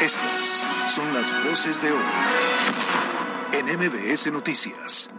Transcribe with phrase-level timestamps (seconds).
[0.00, 2.02] Estas son las voces de hoy
[3.52, 5.10] en MBS Noticias.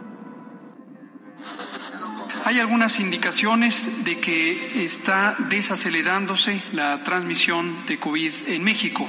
[2.44, 9.08] Hay algunas indicaciones de que está desacelerándose la transmisión de COVID en México.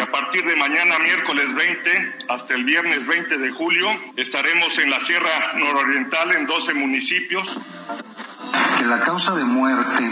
[0.00, 5.00] A partir de mañana, miércoles 20, hasta el viernes 20 de julio, estaremos en la
[5.00, 7.58] Sierra Nororiental en 12 municipios
[8.80, 10.10] que la causa de muerte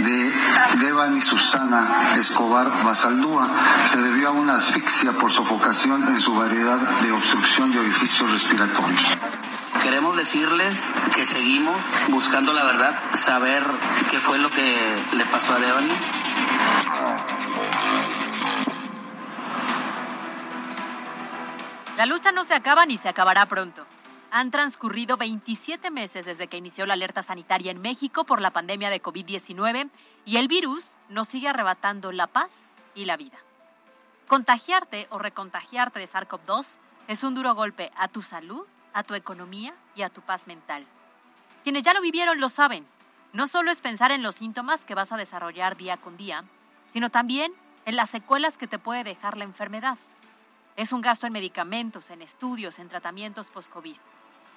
[0.00, 0.32] de
[0.78, 3.50] Devan y Susana Escobar Basaldúa
[3.84, 9.18] se debió a una asfixia por sofocación en su variedad de obstrucción de orificios respiratorios.
[9.82, 10.78] Queremos decirles
[11.14, 11.76] que seguimos
[12.08, 13.62] buscando la verdad, saber
[14.10, 15.92] qué fue lo que le pasó a Devani.
[21.98, 23.84] La lucha no se acaba ni se acabará pronto.
[24.30, 28.90] Han transcurrido 27 meses desde que inició la alerta sanitaria en México por la pandemia
[28.90, 29.88] de COVID-19
[30.26, 33.38] y el virus nos sigue arrebatando la paz y la vida.
[34.26, 36.76] Contagiarte o recontagiarte de SARS-CoV-2
[37.08, 40.84] es un duro golpe a tu salud, a tu economía y a tu paz mental.
[41.64, 42.86] Quienes ya lo vivieron lo saben.
[43.32, 46.44] No solo es pensar en los síntomas que vas a desarrollar día con día,
[46.92, 47.52] sino también
[47.86, 49.96] en las secuelas que te puede dejar la enfermedad.
[50.76, 53.96] Es un gasto en medicamentos, en estudios, en tratamientos post-COVID.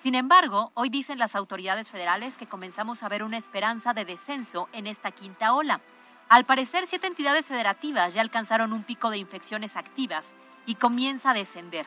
[0.02, 4.67] Sin embargo, hoy dicen las autoridades federales que comenzamos a ver una esperanza de descenso
[4.73, 5.80] en esta quinta ola.
[6.27, 10.33] Al parecer, siete entidades federativas ya alcanzaron un pico de infecciones activas
[10.66, 11.85] y comienza a descender.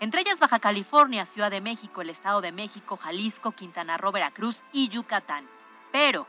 [0.00, 4.64] Entre ellas Baja California, Ciudad de México, el Estado de México, Jalisco, Quintana Roo, Veracruz
[4.72, 5.46] y Yucatán.
[5.92, 6.26] Pero,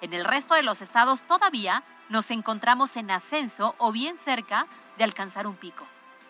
[0.00, 5.02] en el resto de los estados todavía nos encontramos en ascenso o bien cerca de
[5.02, 5.84] alcanzar un pico.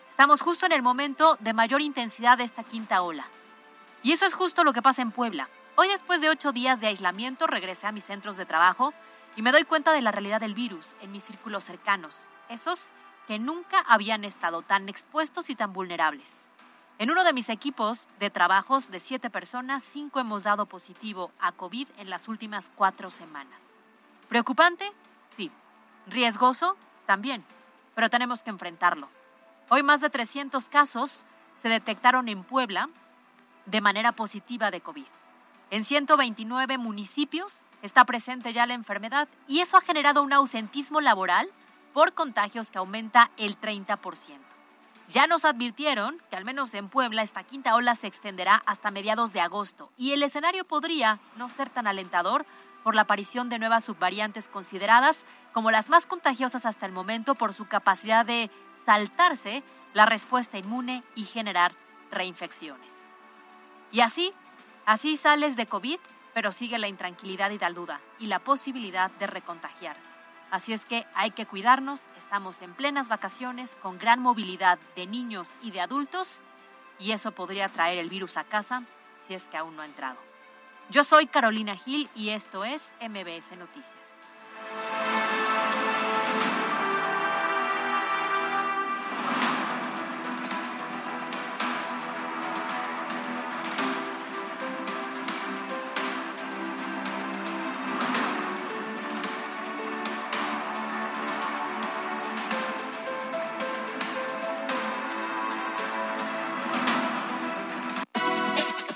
[0.09, 3.27] Estamos justo en el momento de mayor intensidad de esta quinta ola.
[4.03, 5.47] Y eso es justo lo que pasa en Puebla.
[5.75, 8.93] Hoy después de ocho días de aislamiento regresé a mis centros de trabajo
[9.35, 12.91] y me doy cuenta de la realidad del virus en mis círculos cercanos, esos
[13.27, 16.45] que nunca habían estado tan expuestos y tan vulnerables.
[16.97, 21.51] En uno de mis equipos de trabajos de siete personas, cinco hemos dado positivo a
[21.51, 23.63] COVID en las últimas cuatro semanas.
[24.29, 24.91] ¿Preocupante?
[25.35, 25.51] Sí.
[26.07, 26.75] ¿Riesgoso?
[27.05, 27.43] También.
[27.95, 29.09] Pero tenemos que enfrentarlo.
[29.69, 31.23] Hoy más de 300 casos
[31.61, 32.89] se detectaron en Puebla
[33.65, 35.05] de manera positiva de COVID.
[35.69, 41.49] En 129 municipios está presente ya la enfermedad y eso ha generado un ausentismo laboral
[41.93, 43.97] por contagios que aumenta el 30%.
[45.09, 49.33] Ya nos advirtieron que al menos en Puebla esta quinta ola se extenderá hasta mediados
[49.33, 52.45] de agosto y el escenario podría no ser tan alentador
[52.83, 57.53] por la aparición de nuevas subvariantes consideradas como las más contagiosas hasta el momento por
[57.53, 58.49] su capacidad de
[58.85, 61.73] saltarse la respuesta inmune y generar
[62.09, 63.10] reinfecciones.
[63.91, 64.33] Y así,
[64.85, 65.99] así sales de COVID,
[66.33, 70.11] pero sigue la intranquilidad y la duda y la posibilidad de recontagiarse.
[70.49, 75.49] Así es que hay que cuidarnos, estamos en plenas vacaciones con gran movilidad de niños
[75.61, 76.41] y de adultos
[76.99, 78.83] y eso podría traer el virus a casa
[79.25, 80.17] si es que aún no ha entrado.
[80.89, 84.10] Yo soy Carolina Gil y esto es MBS Noticias.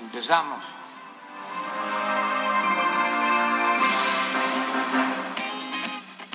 [0.00, 0.64] Empezamos.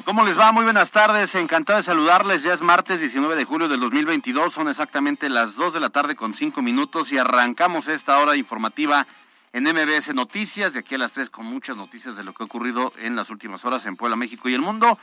[0.06, 0.52] ¿Cómo les va?
[0.52, 2.44] Muy buenas tardes, encantado de saludarles.
[2.44, 6.16] Ya es martes 19 de julio del 2022, son exactamente las 2 de la tarde
[6.16, 9.08] con 5 minutos y arrancamos esta hora informativa
[9.53, 12.46] en MBS Noticias, de aquí a las 3 con muchas noticias de lo que ha
[12.46, 14.97] ocurrido en las últimas horas en Puebla, México y el mundo.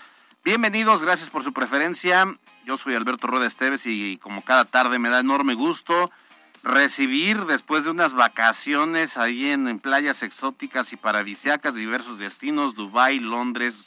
[0.44, 2.26] Bienvenidos, gracias por su preferencia.
[2.66, 6.10] Yo soy Alberto Rueda Esteves y como cada tarde me da enorme gusto
[6.62, 13.20] recibir después de unas vacaciones ahí en, playas exóticas y paradisiacas de diversos destinos, Dubái,
[13.20, 13.84] Londres,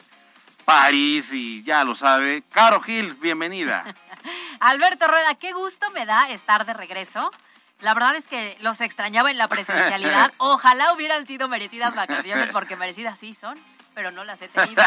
[0.66, 2.44] París y ya lo sabe.
[2.52, 3.84] Caro Gil, bienvenida.
[4.60, 7.32] Alberto Rueda, qué gusto me da estar de regreso.
[7.80, 10.34] La verdad es que los extrañaba en la presencialidad.
[10.38, 13.60] Ojalá hubieran sido merecidas vacaciones porque merecidas sí son.
[13.94, 14.82] Pero no las he tenido.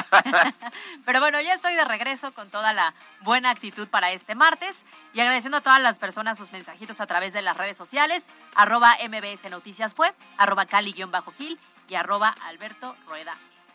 [1.04, 5.20] pero bueno, ya estoy de regreso con toda la buena actitud para este martes y
[5.20, 9.50] agradeciendo a todas las personas sus mensajitos a través de las redes sociales, arroba MBS
[9.50, 11.08] Noticias fue, arroba Cali-Gil
[11.88, 13.32] y arroba Alberto Rueda.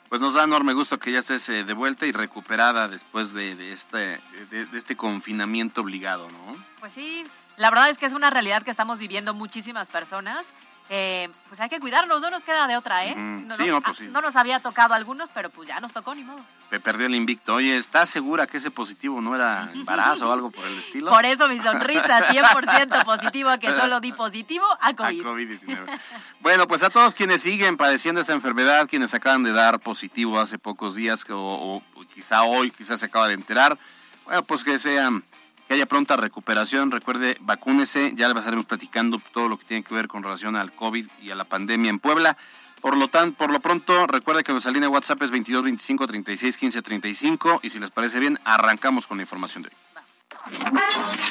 [0.10, 3.72] Pues nos da enorme gusto que ya estés eh, de vuelta y recuperada después de,
[3.72, 6.56] este, de este confinamiento obligado, ¿no?
[6.80, 7.24] Pues sí,
[7.58, 10.54] la verdad es que es una realidad que estamos viviendo muchísimas personas
[10.92, 13.16] eh, pues hay que cuidarnos, no nos queda de otra, ¿eh?
[13.16, 14.08] no, sí, no, pues sí.
[14.12, 16.44] no, nos había tocado algunos, pero pues ya nos tocó, ni modo.
[16.72, 17.56] Me perdió el invicto.
[17.56, 21.12] Oye, ¿estás segura que ese positivo no era embarazo o algo por el estilo?
[21.12, 25.22] Por eso mi sonrisa, 100% positivo, que solo di positivo a COVID.
[25.22, 26.00] A COVID-19.
[26.40, 30.58] bueno, pues a todos quienes siguen padeciendo esta enfermedad, quienes acaban de dar positivo hace
[30.58, 33.78] pocos días, o, o quizá hoy, quizás se acaba de enterar,
[34.26, 35.24] bueno, pues que sean
[35.70, 36.90] que haya pronta recuperación.
[36.90, 38.14] Recuerde, vacúnese.
[38.16, 41.30] Ya le estaremos platicando todo lo que tiene que ver con relación al COVID y
[41.30, 42.36] a la pandemia en Puebla.
[42.82, 46.58] Por lo tanto, por lo pronto, recuerde que nuestra línea WhatsApp es 22 25 36
[46.58, 49.76] 15 35 y si les parece bien, arrancamos con la información de hoy.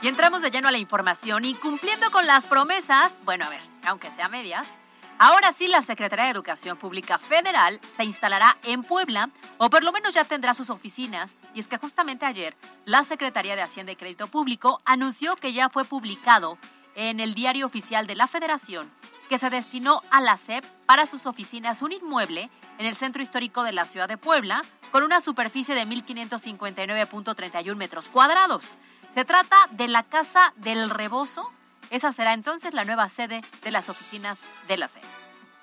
[0.00, 3.60] Y entramos de lleno a la información y cumpliendo con las promesas, bueno, a ver,
[3.86, 4.80] aunque sea medias,
[5.18, 9.90] Ahora sí, la Secretaría de Educación Pública Federal se instalará en Puebla, o por lo
[9.90, 12.54] menos ya tendrá sus oficinas, y es que justamente ayer
[12.84, 16.58] la Secretaría de Hacienda y Crédito Público anunció que ya fue publicado
[16.94, 18.90] en el diario oficial de la Federación
[19.28, 23.62] que se destinó a la SEP para sus oficinas un inmueble en el centro histórico
[23.62, 28.78] de la ciudad de Puebla con una superficie de 1.559.31 metros cuadrados.
[29.14, 31.50] Se trata de la Casa del Rebozo,
[31.90, 35.02] esa será entonces la nueva sede de las oficinas de la SED.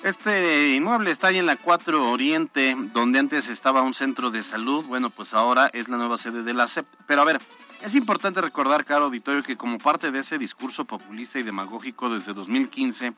[0.03, 4.83] Este inmueble está ahí en la 4 Oriente, donde antes estaba un centro de salud.
[4.85, 6.85] Bueno, pues ahora es la nueva sede de la SEP.
[7.07, 7.39] Pero a ver,
[7.81, 12.33] es importante recordar, caro auditorio, que como parte de ese discurso populista y demagógico desde
[12.33, 13.13] 2015,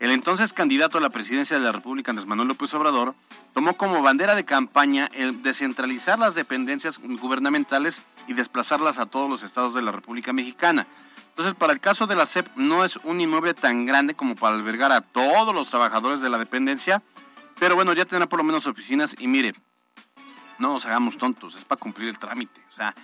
[0.00, 3.14] el entonces candidato a la presidencia de la República, Andrés Manuel López Obrador,
[3.52, 9.44] tomó como bandera de campaña el descentralizar las dependencias gubernamentales y desplazarlas a todos los
[9.44, 10.88] estados de la República Mexicana.
[11.34, 14.54] Entonces, para el caso de la SEP, no es un inmueble tan grande como para
[14.54, 17.02] albergar a todos los trabajadores de la dependencia,
[17.58, 19.52] pero bueno, ya tendrá por lo menos oficinas y mire,
[20.60, 22.60] no nos hagamos tontos, es para cumplir el trámite.
[22.70, 22.94] O sea,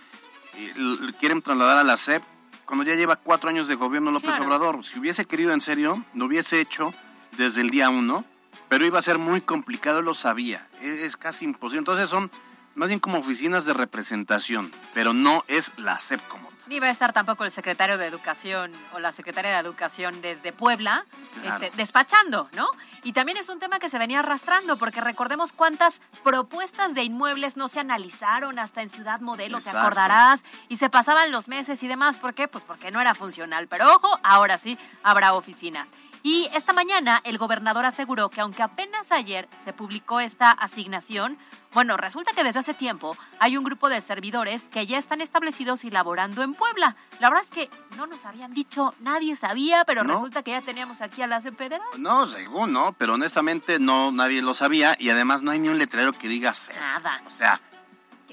[0.54, 0.72] eh,
[1.18, 2.22] quieren trasladar a la SEP
[2.66, 4.84] cuando ya lleva cuatro años de gobierno López Obrador.
[4.84, 6.94] Si hubiese querido en serio, lo hubiese hecho
[7.36, 8.24] desde el día uno,
[8.68, 10.64] pero iba a ser muy complicado, lo sabía.
[10.80, 11.80] Es, es casi imposible.
[11.80, 12.30] Entonces son
[12.76, 16.90] más bien como oficinas de representación, pero no es la SEP como ni va a
[16.90, 21.04] estar tampoco el secretario de Educación o la secretaria de Educación desde Puebla
[21.44, 22.68] este, despachando, ¿no?
[23.02, 27.56] Y también es un tema que se venía arrastrando, porque recordemos cuántas propuestas de inmuebles
[27.56, 31.88] no se analizaron hasta en Ciudad Modelo, te acordarás, y se pasaban los meses y
[31.88, 32.18] demás.
[32.18, 32.46] ¿Por qué?
[32.46, 33.66] Pues porque no era funcional.
[33.66, 35.88] Pero ojo, ahora sí habrá oficinas.
[36.22, 41.38] Y esta mañana el gobernador aseguró que aunque apenas ayer se publicó esta asignación,
[41.72, 45.84] bueno, resulta que desde hace tiempo hay un grupo de servidores que ya están establecidos
[45.84, 46.96] y laborando en Puebla.
[47.20, 51.00] La verdad es que no nos habían dicho, nadie sabía, pero resulta que ya teníamos
[51.00, 51.80] aquí a la federal.
[51.96, 55.78] No, según no, pero honestamente no, nadie lo sabía y además no hay ni un
[55.78, 57.22] letrero que diga Nada.
[57.26, 57.60] O sea,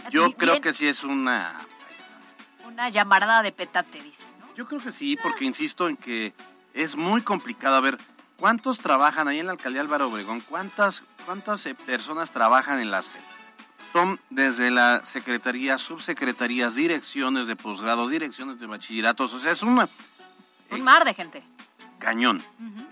[0.10, 1.54] yo creo que sí es una...
[2.66, 4.54] Una llamarada de petate, dice, ¿no?
[4.56, 6.34] Yo creo que sí, porque insisto en que
[6.78, 7.76] es muy complicado.
[7.76, 7.98] A ver,
[8.38, 10.42] ¿cuántos trabajan ahí en la alcaldía Álvaro Obregón?
[10.42, 13.22] ¿Cuántas, cuántas eh, personas trabajan en la SEP?
[13.92, 19.34] Son desde la secretaría, subsecretarías, direcciones de posgrados, direcciones de bachilleratos.
[19.34, 19.90] O sea, es una...
[20.70, 21.42] Un mar de gente.
[21.98, 22.44] Cañón.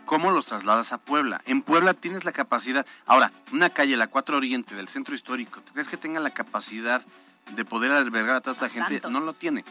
[0.05, 1.41] ¿Cómo los trasladas a Puebla?
[1.45, 2.85] En Puebla tienes la capacidad.
[3.05, 7.03] Ahora, una calle, la 4 Oriente del centro histórico, ¿crees que tenga la capacidad
[7.51, 9.01] de poder albergar a tanta gente?
[9.09, 9.63] No lo tiene.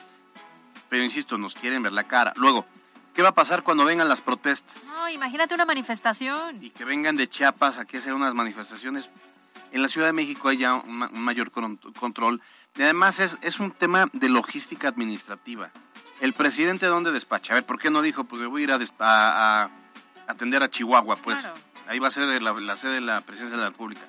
[0.88, 2.32] Pero insisto, nos quieren ver la cara.
[2.36, 2.66] Luego,
[3.14, 4.82] ¿Qué va a pasar cuando vengan las protestas?
[4.86, 6.62] No, imagínate una manifestación.
[6.62, 9.08] Y que vengan de Chiapas aquí a hacer unas manifestaciones.
[9.70, 12.42] En la Ciudad de México hay ya un, mayor control.
[12.76, 15.70] Y además es, es, un tema de logística administrativa.
[16.20, 17.52] El presidente, ¿dónde despacha?
[17.52, 19.70] A ver, ¿por qué no dijo, pues me voy a ir a, a,
[20.26, 21.16] atender a Chihuahua?
[21.16, 21.48] Pues
[21.86, 24.02] ahí va a ser la, sede de la presidencia de la República.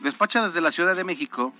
[0.00, 1.54] Despacha desde la Ciudad de México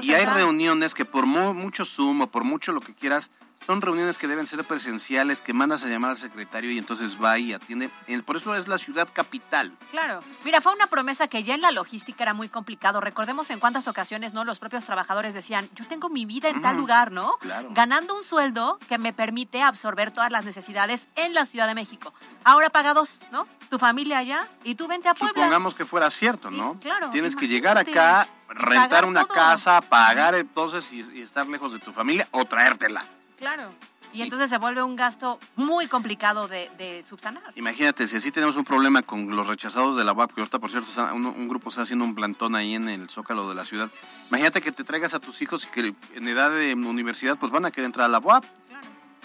[0.00, 3.30] y hay reuniones que por mucho Zoom o por mucho lo que quieras,
[3.64, 7.38] son reuniones que deben ser presenciales, que mandas a llamar al secretario y entonces va
[7.38, 7.90] y atiende.
[8.24, 9.72] Por eso es la ciudad capital.
[9.90, 10.20] Claro.
[10.44, 13.00] Mira, fue una promesa que ya en la logística era muy complicado.
[13.00, 14.44] Recordemos en cuántas ocasiones, ¿no?
[14.44, 17.36] Los propios trabajadores decían, yo tengo mi vida en tal lugar, ¿no?
[17.38, 17.68] claro.
[17.72, 22.14] Ganando un sueldo que me permite absorber todas las necesidades en la Ciudad de México.
[22.44, 23.46] Ahora paga dos, ¿no?
[23.68, 25.34] Tu familia allá y tú vente a Puebla.
[25.34, 26.80] Supongamos que fuera cierto, ¿no?
[26.80, 29.34] claro, Tienes que llegar acá, rentar una todo.
[29.34, 33.04] casa, pagar entonces y, y estar lejos de tu familia o traértela.
[33.40, 33.72] Claro.
[34.12, 37.42] Y entonces se vuelve un gasto muy complicado de, de subsanar.
[37.54, 40.70] Imagínate, si así tenemos un problema con los rechazados de la UAP, que ahorita, por
[40.70, 43.90] cierto, un grupo está haciendo un plantón ahí en el Zócalo de la ciudad.
[44.28, 47.64] Imagínate que te traigas a tus hijos y que en edad de universidad, pues van
[47.64, 48.44] a querer entrar a la UAP.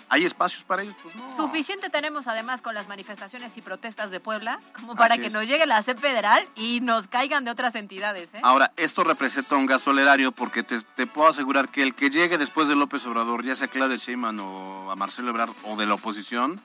[0.09, 0.95] ¿Hay espacios para ellos?
[1.01, 1.35] Pues no.
[1.35, 5.33] Suficiente tenemos además con las manifestaciones y protestas de Puebla como para Así que es.
[5.33, 8.29] nos llegue la SEP federal y nos caigan de otras entidades.
[8.33, 8.39] ¿eh?
[8.43, 12.09] Ahora, esto representa un gasto al erario porque te, te puedo asegurar que el que
[12.11, 15.85] llegue después de López Obrador, ya sea Claudia Sheinbaum o a Marcelo Ebrard o de
[15.85, 16.61] la oposición,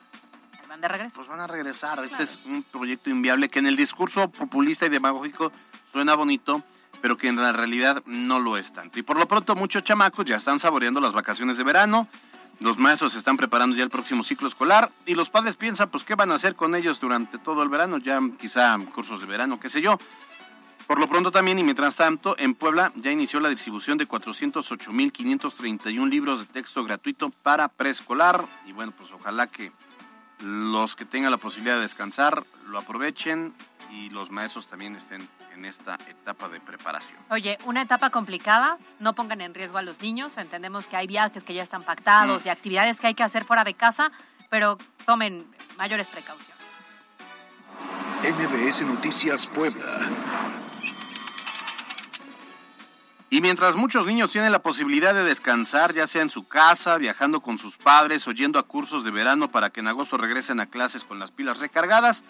[0.69, 1.15] Van de regreso.
[1.17, 2.01] pues van a regresar.
[2.05, 5.51] Este es un proyecto inviable que en el discurso populista y demagógico
[5.91, 6.63] suena bonito,
[7.01, 8.97] pero que en la realidad no lo es tanto.
[8.97, 12.07] Y por lo pronto muchos chamacos ya están saboreando las vacaciones de verano.
[12.61, 16.03] Los maestros se están preparando ya el próximo ciclo escolar y los padres piensan, pues,
[16.03, 17.97] ¿qué van a hacer con ellos durante todo el verano?
[17.97, 19.97] Ya quizá cursos de verano, qué sé yo.
[20.85, 26.07] Por lo pronto también, y mientras tanto, en Puebla ya inició la distribución de 408.531
[26.07, 28.45] libros de texto gratuito para preescolar.
[28.67, 29.71] Y bueno, pues ojalá que
[30.43, 33.55] los que tengan la posibilidad de descansar lo aprovechen
[33.89, 37.19] y los maestros también estén en esta etapa de preparación.
[37.29, 41.43] Oye, una etapa complicada, no pongan en riesgo a los niños, entendemos que hay viajes
[41.43, 42.47] que ya están pactados Mm.
[42.47, 44.11] y actividades que hay que hacer fuera de casa,
[44.49, 45.45] pero tomen
[45.77, 46.51] mayores precauciones.
[48.23, 49.85] MBS Noticias Puebla.
[53.29, 57.39] Y mientras muchos niños tienen la posibilidad de descansar, ya sea en su casa, viajando
[57.39, 60.65] con sus padres o yendo a cursos de verano para que en agosto regresen a
[60.65, 62.25] clases con las pilas recargadas,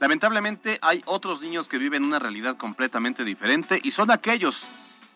[0.00, 4.66] lamentablemente hay otros niños que viven una realidad completamente diferente y son aquellos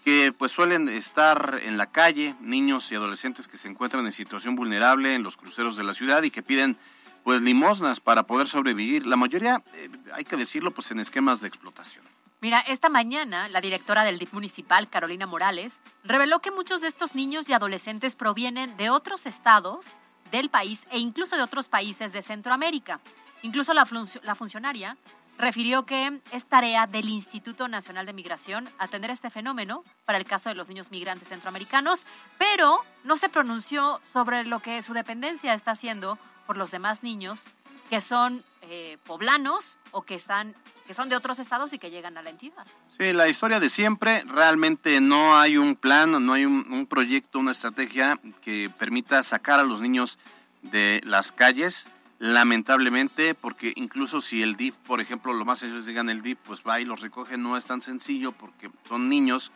[0.04, 4.56] que pues suelen estar en la calle, niños y adolescentes que se encuentran en situación
[4.56, 6.78] vulnerable en los cruceros de la ciudad y que piden
[7.24, 9.06] pues limosnas para poder sobrevivir.
[9.06, 12.04] La mayoría, eh, hay que decirlo, pues en esquemas de explotación.
[12.40, 17.14] Mira, esta mañana la directora del DIF municipal, Carolina Morales, reveló que muchos de estos
[17.14, 19.98] niños y adolescentes provienen de otros estados
[20.30, 23.00] del país e incluso de otros países de Centroamérica.
[23.42, 23.86] Incluso la,
[24.22, 24.96] la funcionaria
[25.38, 30.48] refirió que es tarea del Instituto Nacional de Migración atender este fenómeno para el caso
[30.48, 32.04] de los niños migrantes centroamericanos,
[32.38, 37.44] pero no se pronunció sobre lo que su dependencia está haciendo por los demás niños
[37.88, 40.54] que son eh, poblanos o que están
[40.86, 42.66] que son de otros estados y que llegan a la entidad.
[42.96, 47.52] Sí, la historia de siempre, realmente no hay un plan, no hay un proyecto, una
[47.52, 50.18] estrategia que permita sacar a los niños
[50.62, 51.86] de las calles,
[52.18, 56.62] lamentablemente, porque incluso si el DIP, por ejemplo, lo más ellos digan el DIP, pues
[56.66, 59.52] va y los recoge, no es tan sencillo porque son niños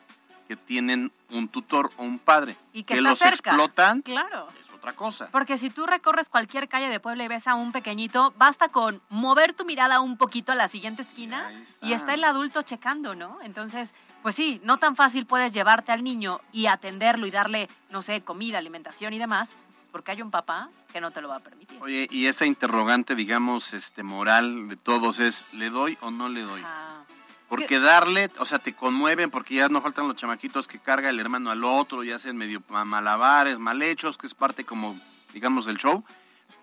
[0.48, 3.50] que tienen un tutor o un padre Y que, los cerca.
[3.50, 4.48] explotan, Claro.
[4.64, 5.28] es otra cosa.
[5.30, 9.00] Porque si tú recorres cualquier calle de Puebla y ves a un pequeñito, basta con
[9.08, 11.50] mover tu mirada un poquito a la siguiente esquina
[11.80, 13.38] y está el adulto checando, ¿no?
[13.42, 18.02] Entonces, pues sí, no tan fácil puedes llevarte al niño y atenderlo y darle, no
[18.02, 19.50] sé, comida, alimentación y demás,
[19.90, 21.78] porque hay un papá que no te lo va a permitir.
[21.82, 26.42] Oye, y esa interrogante, digamos, este moral de todos es, ¿le doy o no le
[26.42, 26.62] doy?
[26.64, 27.02] Ah,
[27.48, 31.18] Porque darle, o sea, te conmueven porque ya no faltan los chamaquitos que carga el
[31.18, 34.98] hermano al otro, ya hacen medio ma- malabares, mal hechos, que es parte como,
[35.32, 36.04] digamos, del show.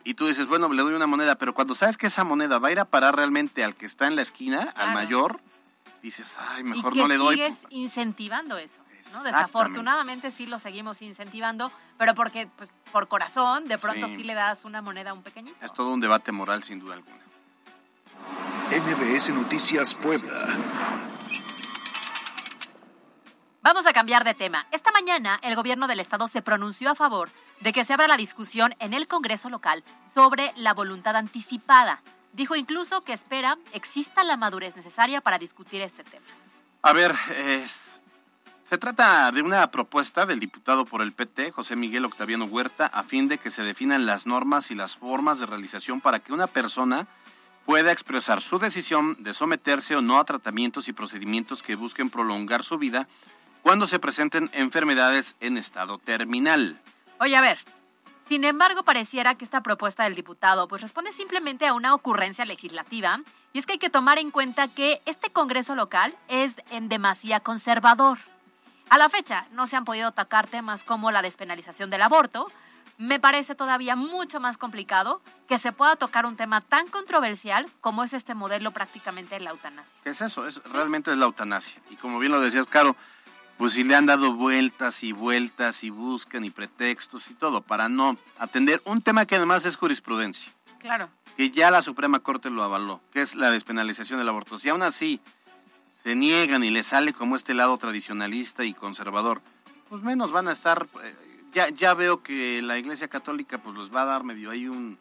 [0.03, 2.69] Y tú dices, bueno, le doy una moneda, pero cuando sabes que esa moneda va
[2.69, 5.39] a ir a parar realmente al que está en la esquina, al mayor,
[6.01, 7.36] dices, ay, mejor y que no le doy.
[7.36, 8.77] sigues incentivando eso.
[9.12, 9.24] ¿no?
[9.24, 14.15] Desafortunadamente sí lo seguimos incentivando, pero porque pues, por corazón de pronto Sí.
[14.15, 14.23] sí.
[14.23, 15.63] le das una moneda a un pequeñito.
[15.63, 17.17] Es todo un debate moral, sin duda alguna.
[18.71, 20.33] MBS Noticias Puebla.
[23.61, 24.65] Vamos a cambiar de tema.
[24.71, 27.29] Esta mañana el gobierno del estado se pronunció a favor
[27.59, 32.01] de que se abra la discusión en el Congreso local sobre la voluntad anticipada.
[32.31, 36.25] Dijo incluso que espera exista la madurez necesaria para discutir este tema.
[36.81, 37.98] A ver, es-
[38.69, 43.01] se trata de una propuesta del diputado por el PT, José Miguel Octaviano Huerta, a
[43.01, 46.45] fin de que se definan las normas y las formas de realización para que una
[46.45, 47.07] persona
[47.65, 52.63] pueda expresar su decisión de someterse o no a tratamientos y procedimientos que busquen prolongar
[52.63, 53.07] su vida
[53.63, 56.79] cuando se presenten enfermedades en estado terminal.
[57.19, 57.57] Oye, a ver.
[58.27, 63.19] Sin embargo, pareciera que esta propuesta del diputado pues responde simplemente a una ocurrencia legislativa
[63.51, 67.39] y es que hay que tomar en cuenta que este Congreso local es en demasía
[67.39, 68.19] conservador.
[68.89, 72.51] A la fecha no se han podido tocar temas como la despenalización del aborto,
[72.98, 78.03] me parece todavía mucho más complicado que se pueda tocar un tema tan controversial como
[78.03, 79.98] es este modelo prácticamente de la eutanasia.
[80.03, 80.46] ¿Qué es eso?
[80.48, 81.81] Es, realmente es la eutanasia.
[81.91, 82.96] Y como bien lo decías, Caro,
[83.58, 87.89] pues si le han dado vueltas y vueltas y buscan y pretextos y todo para
[87.89, 90.51] no atender un tema que además es jurisprudencia.
[90.79, 91.10] Claro.
[91.38, 94.58] Que ya la Suprema Corte lo avaló, que es la despenalización del aborto.
[94.58, 95.22] Si aún así
[96.09, 99.43] se niegan y le sale como este lado tradicionalista y conservador,
[99.89, 100.87] pues menos van a estar...
[101.03, 101.15] eh,
[101.53, 104.97] ya, ya veo que la Iglesia Católica pues los va a dar medio ahí un,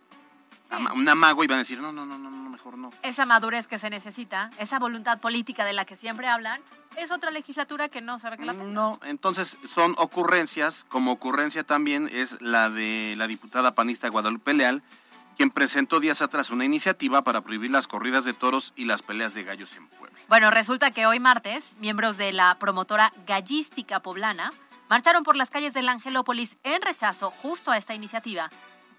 [0.68, 2.90] ama- un amago y van a decir, no, no, no, no, no, mejor no.
[3.02, 6.60] Esa madurez que se necesita, esa voluntad política de la que siempre hablan,
[6.98, 8.66] es otra legislatura que no sabe que la tenga.
[8.70, 14.82] No, entonces son ocurrencias, como ocurrencia también es la de la diputada panista Guadalupe Leal,
[15.38, 19.34] quien presentó días atrás una iniciativa para prohibir las corridas de toros y las peleas
[19.34, 20.18] de gallos en Puebla.
[20.28, 24.52] Bueno, resulta que hoy martes, miembros de la promotora gallística poblana
[24.88, 28.50] marcharon por las calles del Angelópolis en rechazo justo a esta iniciativa,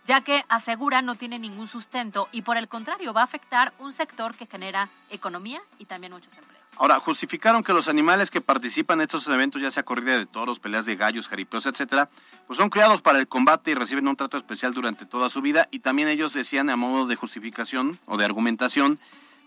[0.06, 3.92] ya que aseguran no tiene ningún sustento y por el contrario va a afectar un
[3.92, 6.59] sector que genera economía y también muchos empleos.
[6.78, 10.60] Ahora, justificaron que los animales que participan en estos eventos, ya sea corrida de toros,
[10.60, 12.10] peleas de gallos, jaripeos, etcétera,
[12.48, 15.68] pues son criados para el combate y reciben un trato especial durante toda su vida.
[15.72, 19.00] Y también ellos decían, a modo de justificación o de argumentación,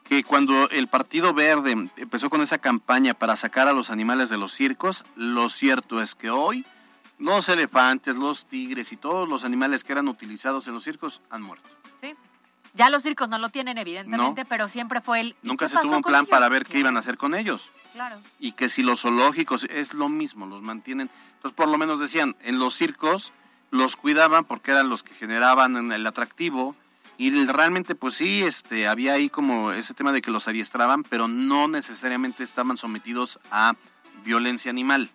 [0.05, 4.37] que cuando el Partido Verde empezó con esa campaña para sacar a los animales de
[4.37, 6.67] los circos, lo cierto es que hoy
[7.19, 11.43] los elefantes, los tigres y todos los animales que eran utilizados en los circos han
[11.43, 11.69] muerto.
[12.00, 12.14] ¿sí?
[12.75, 15.37] Ya los circos no lo tienen, evidentemente, pero siempre fue el...
[15.43, 16.31] ¿y Nunca se tuvo un plan ellos?
[16.31, 17.71] para ver qué iban a hacer con ellos.
[17.93, 18.17] Claro.
[18.38, 21.11] y que si los zoológicos es lo mismo, los mantienen.
[21.35, 23.35] Entonces, por lo menos decían, en los circos
[23.71, 26.75] los cuidaban porque eran los que generaban el atractivo
[27.19, 31.29] y realmente pues sí, este había ahí como ese tema de que los adiestraban, pero
[31.29, 33.75] no necesariamente estaban sometidos a
[34.25, 35.11] violencia animal.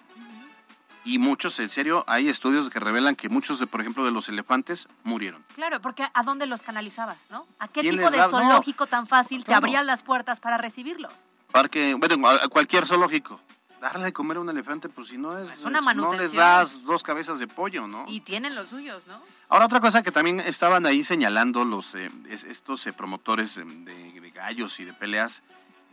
[1.08, 4.28] Y muchos, en serio, hay estudios que revelan que muchos, de, por ejemplo, de los
[4.28, 5.42] elefantes murieron.
[5.56, 7.48] Claro, porque ¿a dónde los canalizabas, no?
[7.60, 9.60] ¿A qué ¿Quién tipo de da- no, zoológico tan fácil te claro.
[9.60, 11.14] abrían las puertas para recibirlos?
[11.54, 13.40] Parque, bueno, a cualquier zoológico.
[13.80, 16.84] Darle de comer a un elefante, pues si no es, Es una no les das
[16.84, 18.04] dos cabezas de pollo, ¿no?
[18.10, 19.22] Y tienen los suyos, ¿no?
[19.48, 23.64] Ahora otra cosa que también estaban ahí señalando los eh, es- estos eh, promotores eh,
[23.64, 25.42] de, de gallos y de peleas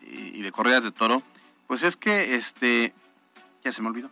[0.03, 1.23] y, y de corridas de toro,
[1.69, 2.93] pues es que este
[3.63, 4.11] ya se me olvidó.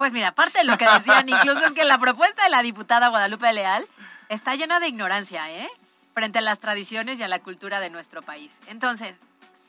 [0.00, 3.08] Pues mira, parte de lo que decían incluso es que la propuesta de la diputada
[3.08, 3.86] Guadalupe Leal
[4.30, 5.68] está llena de ignorancia, ¿eh?
[6.14, 8.56] Frente a las tradiciones y a la cultura de nuestro país.
[8.66, 9.18] Entonces,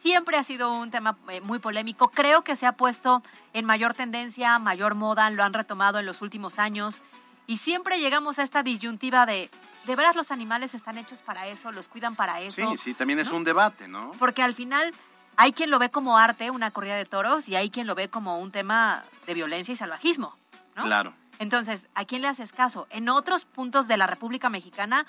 [0.01, 2.11] siempre ha sido un tema eh, muy polémico.
[2.11, 6.21] Creo que se ha puesto en mayor tendencia, mayor moda, lo han retomado en los
[6.21, 7.03] últimos años.
[7.45, 9.49] Y siempre llegamos a esta disyuntiva de,
[9.83, 11.73] ¿de veras los animales están hechos para eso?
[11.73, 12.71] ¿Los cuidan para eso?
[12.71, 13.35] Sí, sí, también es ¿no?
[13.35, 14.11] un debate, ¿no?
[14.17, 14.93] Porque al final
[15.41, 18.09] hay quien lo ve como arte, una corrida de toros, y hay quien lo ve
[18.09, 20.37] como un tema de violencia y salvajismo,
[20.75, 20.83] ¿no?
[20.83, 21.13] Claro.
[21.39, 22.85] Entonces, ¿a quién le haces caso?
[22.91, 25.07] En otros puntos de la República Mexicana,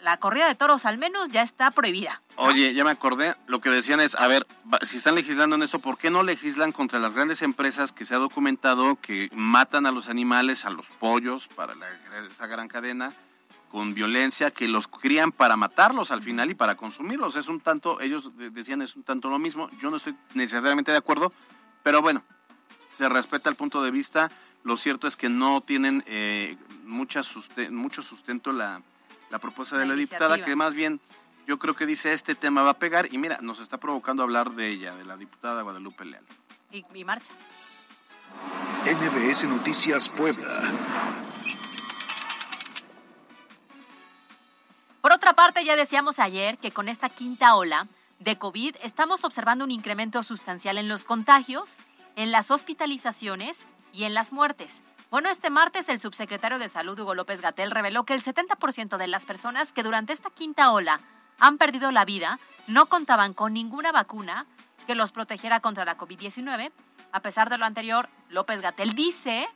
[0.00, 2.20] la corrida de toros al menos ya está prohibida.
[2.34, 4.44] Oye, ya me acordé, lo que decían es, a ver,
[4.82, 8.16] si están legislando en esto, ¿por qué no legislan contra las grandes empresas que se
[8.16, 11.86] ha documentado que matan a los animales, a los pollos, para la-
[12.28, 13.12] esa gran cadena,
[13.70, 17.36] con violencia, que los crían para matarlos al final y para consumirlos?
[17.36, 20.90] Es un tanto, ellos de- decían es un tanto lo mismo, yo no estoy necesariamente
[20.90, 21.32] de acuerdo,
[21.82, 22.22] pero bueno,
[22.96, 24.30] se respeta el punto de vista,
[24.64, 27.22] lo cierto es que no tienen eh, mucha
[27.70, 28.82] mucho sustento la,
[29.30, 31.00] la propuesta de La la diputada, que más bien
[31.46, 34.52] yo creo que dice este tema va a pegar y mira, nos está provocando hablar
[34.52, 36.24] de ella, de la diputada Guadalupe Leal.
[36.72, 37.30] Y, y marcha.
[38.84, 40.48] NBS Noticias Puebla.
[45.00, 47.86] Por otra parte, ya decíamos ayer que con esta quinta ola
[48.18, 51.78] de COVID estamos observando un incremento sustancial en los contagios,
[52.16, 54.82] en las hospitalizaciones y en las muertes.
[55.10, 59.06] Bueno, este martes el subsecretario de Salud, Hugo López Gatel, reveló que el 70% de
[59.06, 61.00] las personas que durante esta quinta ola
[61.38, 64.46] han perdido la vida no contaban con ninguna vacuna
[64.88, 66.72] que los protegiera contra la COVID-19.
[67.12, 69.48] A pesar de lo anterior, López Gatel dice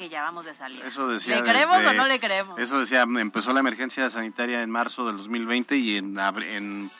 [0.00, 0.86] que ya vamos de salida.
[0.86, 2.58] Eso decía ¿Le creemos desde- o no le creemos?
[2.58, 6.90] Eso decía, empezó la emergencia sanitaria en marzo del 2020 y en, en,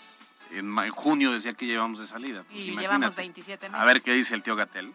[0.53, 2.43] en junio decía que llevamos de salida.
[2.51, 2.83] Pues Y imagínate.
[2.99, 3.81] llevamos 27 meses.
[3.81, 4.93] A ver qué dice el tío Gatel.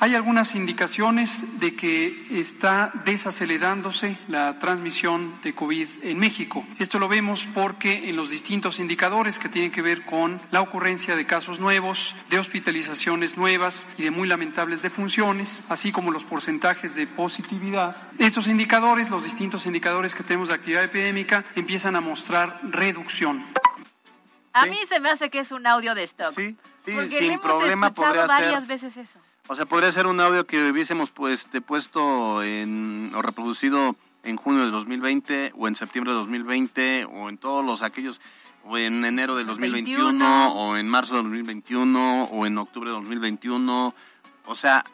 [0.00, 6.64] Hay algunas indicaciones de que está desacelerándose la transmisión de COVID en México.
[6.78, 11.16] Esto lo vemos porque en los distintos indicadores que tienen que ver con la ocurrencia
[11.16, 16.94] de casos nuevos, de hospitalizaciones nuevas y de muy lamentables defunciones, así como los porcentajes
[16.94, 22.60] de positividad, estos indicadores, los distintos indicadores que tenemos de actividad epidémica, empiezan a mostrar
[22.62, 23.44] reducción.
[24.52, 26.30] A mí se me hace que es un audio de stock.
[26.30, 28.68] Sí, sí, porque sin le hemos problema escuchado podría varias ser.
[28.68, 29.18] veces eso.
[29.48, 34.36] O sea, podría ser un audio que hubiésemos pues, te puesto en, o reproducido en
[34.36, 38.20] junio de 2020 o en septiembre de 2020 o en todos los aquellos
[38.64, 40.52] o en enero del 2021 21.
[40.52, 43.94] o en marzo del 2021 o en octubre de 2021.
[44.44, 44.84] O sea,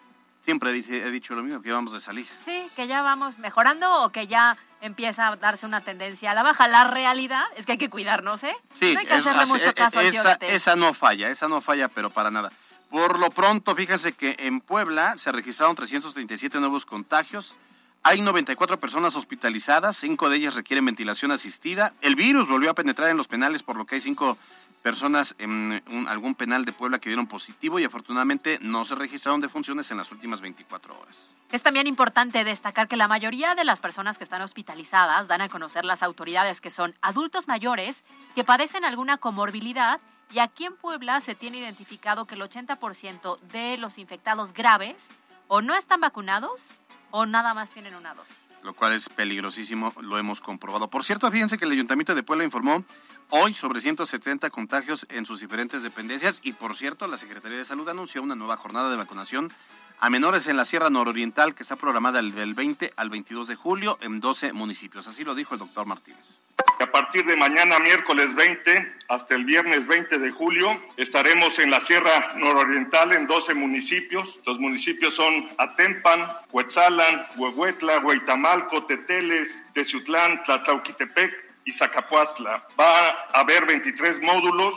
[0.43, 2.29] siempre dice- he dicho lo mismo, que vamos de salida.
[2.45, 6.43] Sí, que ya vamos mejorando o que ya empieza a darse una tendencia a la
[6.45, 6.69] baja.
[6.69, 8.55] La realidad es que hay que cuidarnos, ¿eh?
[8.79, 11.31] Sí, no hay que es- hacerle es- mucho e- caso tío esa, esa no falla,
[11.31, 12.53] esa no falla, pero para nada.
[12.95, 17.57] Por lo pronto, fíjense que en Puebla se registraron 337 nuevos contagios.
[18.05, 21.93] Hay 94 personas hospitalizadas, cinco de ellas requieren ventilación asistida.
[22.03, 24.39] El virus volvió a penetrar en los penales, por lo que hay cinco
[24.81, 29.91] personas en algún penal de Puebla que dieron positivo y afortunadamente no se registraron defunciones
[29.91, 31.35] en las últimas 24 horas.
[31.51, 35.49] Es también importante destacar que la mayoría de las personas que están hospitalizadas dan a
[35.49, 38.05] conocer las autoridades que son adultos mayores
[38.37, 40.01] que padecen alguna comorbilidad
[40.33, 45.07] y aquí en Puebla se tiene identificado que el 80% de los infectados graves
[45.49, 46.69] o no están vacunados
[47.11, 48.35] o nada más tienen una dosis.
[48.63, 50.89] lo cual es peligrosísimo, lo hemos comprobado.
[50.89, 52.83] Por cierto, fíjense que el Ayuntamiento de Puebla informó
[53.29, 57.87] hoy sobre 170 contagios en sus diferentes dependencias y, por cierto, la Secretaría de Salud
[57.91, 59.53] anunció una nueva jornada de vacunación
[60.01, 63.55] a menores en la Sierra Nororiental que está programada el- del 20 al 22 de
[63.55, 65.07] julio en 12 municipios.
[65.09, 66.39] Así lo dijo el doctor Martínez.
[66.81, 71.81] A partir de mañana, miércoles 20, hasta el viernes 20 de julio, estaremos en la
[71.81, 74.39] Sierra Nororiental en 12 municipios.
[74.47, 81.33] Los municipios son Atempan, Huetzalan, Huehuetla, Hueytamalco, Teteles, Teciutlán, Tlatlauquitepec
[81.65, 82.67] y Zacapuastla.
[82.79, 84.75] Va a haber 23 módulos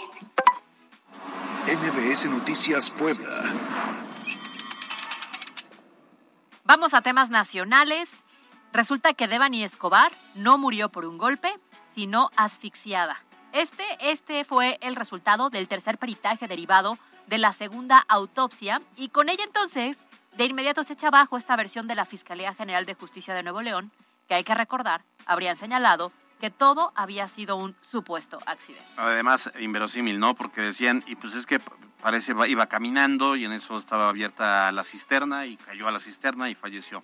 [1.67, 3.29] MBS Noticias Puebla.
[6.63, 8.25] Vamos a temas nacionales.
[8.73, 11.53] Resulta que Devani Escobar no murió por un golpe,
[11.95, 13.26] sino asfixiada.
[13.53, 19.29] Este, este fue el resultado del tercer peritaje derivado de la segunda autopsia y con
[19.29, 19.99] ella entonces
[20.35, 23.61] de inmediato se echa abajo esta versión de la Fiscalía General de Justicia de Nuevo
[23.61, 23.91] León,
[24.27, 28.85] que hay que recordar, habrían señalado que todo había sido un supuesto accidente.
[28.97, 30.35] Además, inverosímil, ¿no?
[30.35, 31.59] Porque decían, y pues es que
[32.01, 36.49] parece iba caminando y en eso estaba abierta la cisterna y cayó a la cisterna
[36.49, 37.03] y falleció.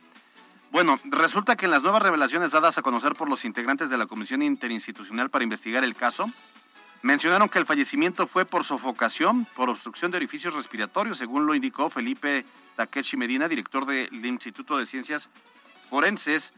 [0.74, 4.08] Bueno, resulta que en las nuevas revelaciones dadas a conocer por los integrantes de la
[4.08, 6.26] Comisión Interinstitucional para investigar el caso,
[7.04, 11.92] mencionaron que el fallecimiento fue por sofocación, por obstrucción de orificios respiratorios, según lo indicó
[11.92, 12.44] Felipe
[12.76, 15.30] Takeshi Medina, director del Instituto de Ciencias
[15.92, 16.54] Forenses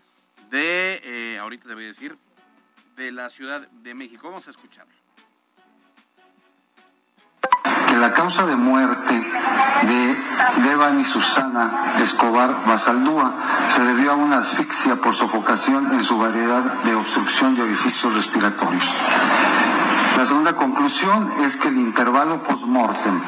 [0.50, 2.16] de, eh, ahorita te voy a decir,
[2.96, 4.30] de la Ciudad de México.
[4.30, 5.05] Vamos a escucharlo.
[8.00, 9.14] La causa de muerte
[9.84, 10.24] de
[10.64, 13.36] Devani Susana Escobar Basaldúa
[13.70, 18.94] se debió a una asfixia por sofocación en su variedad de obstrucción de orificios respiratorios.
[20.18, 23.22] La segunda conclusión es que el intervalo post-mortem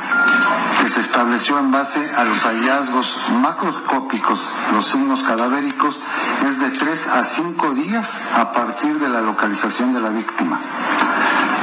[0.81, 5.99] que se estableció en base a los hallazgos macroscópicos, los signos cadavéricos,
[6.45, 10.61] es de 3 a 5 días a partir de la localización de la víctima.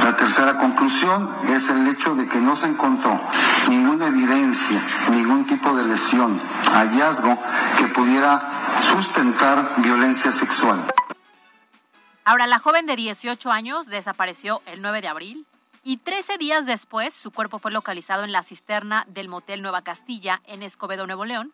[0.03, 3.19] La tercera conclusión es el hecho de que no se encontró
[3.67, 7.37] ninguna evidencia, ningún tipo de lesión, hallazgo
[7.77, 10.85] que pudiera sustentar violencia sexual.
[12.23, 15.45] Ahora, la joven de 18 años desapareció el 9 de abril
[15.83, 20.41] y 13 días después su cuerpo fue localizado en la cisterna del motel Nueva Castilla
[20.45, 21.51] en Escobedo, Nuevo León,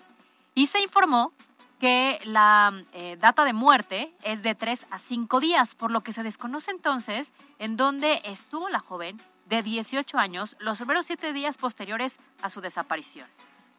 [0.55, 1.33] y se informó
[1.81, 6.13] que la eh, data de muerte es de 3 a 5 días, por lo que
[6.13, 11.57] se desconoce entonces en dónde estuvo la joven de 18 años los primeros 7 días
[11.57, 13.27] posteriores a su desaparición.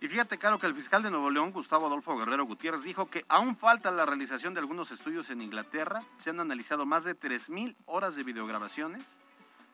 [0.01, 3.25] Y fíjate, Caro, que el fiscal de Nuevo León, Gustavo Adolfo Guerrero Gutiérrez, dijo que
[3.29, 6.03] aún falta la realización de algunos estudios en Inglaterra.
[6.19, 9.05] Se han analizado más de 3.000 horas de videograbaciones.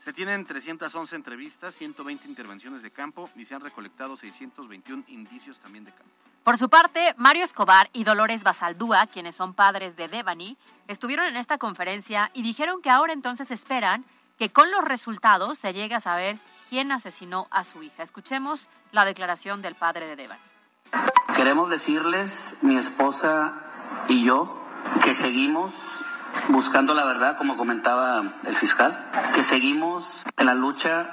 [0.05, 5.87] Se tienen 311 entrevistas, 120 intervenciones de campo y se han recolectado 621 indicios también
[5.87, 6.28] de campo.
[6.49, 10.57] Por su parte, Mario Escobar y Dolores Basaldúa, quienes son padres de Devani,
[10.87, 14.07] estuvieron en esta conferencia y dijeron que ahora entonces esperan
[14.39, 16.39] que con los resultados se llegue a saber
[16.71, 18.03] quién asesinó a su hija.
[18.03, 20.41] Escuchemos la declaración del padre de Devani.
[21.37, 23.53] Queremos decirles, mi esposa
[24.09, 24.59] y yo,
[25.05, 25.71] que seguimos
[26.49, 31.11] buscando la verdad, como comentaba el fiscal, que seguimos en la lucha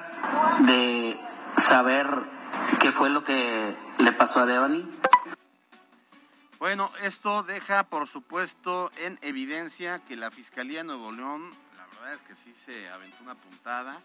[0.59, 1.19] de
[1.57, 2.07] saber
[2.79, 4.89] qué fue lo que le pasó a Devani.
[6.65, 12.15] Bueno, esto deja, por supuesto, en evidencia que la Fiscalía de Nuevo León, la verdad
[12.15, 14.01] es que sí se aventó una puntada,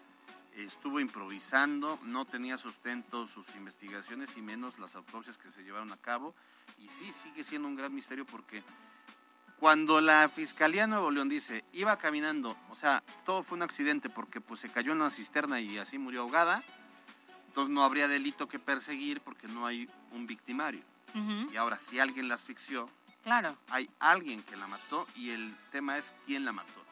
[0.55, 5.97] estuvo improvisando, no tenía sustento sus investigaciones y menos las autopsias que se llevaron a
[5.97, 6.35] cabo.
[6.77, 8.61] Y sí, sigue siendo un gran misterio porque
[9.59, 14.07] cuando la Fiscalía de Nuevo León dice, iba caminando, o sea, todo fue un accidente
[14.07, 16.61] porque pues se cayó en una cisterna y así murió ahogada,
[17.47, 20.90] entonces no habría delito que perseguir porque no hay un victimario.
[21.13, 22.89] Y ahora, si alguien la asfixió,
[23.23, 23.55] Claro.
[23.69, 26.83] Hay alguien que la mató y el tema es quién la mató.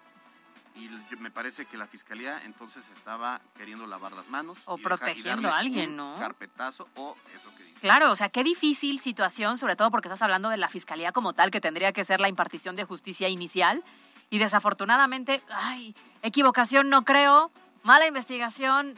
[0.76, 4.60] Y me parece que la fiscalía entonces estaba queriendo lavar las manos.
[4.66, 6.16] O y dejar- y protegiendo a alguien, un ¿no?
[6.20, 7.80] Carpetazo o eso que dice.
[7.82, 11.34] Claro, o sea, qué difícil situación, sobre todo porque estás hablando de la fiscalía como
[11.34, 13.84] tal, que tendría que ser la impartición de justicia inicial.
[14.30, 17.52] Y desafortunadamente, ay, equivocación no creo,
[17.82, 18.94] mala investigación,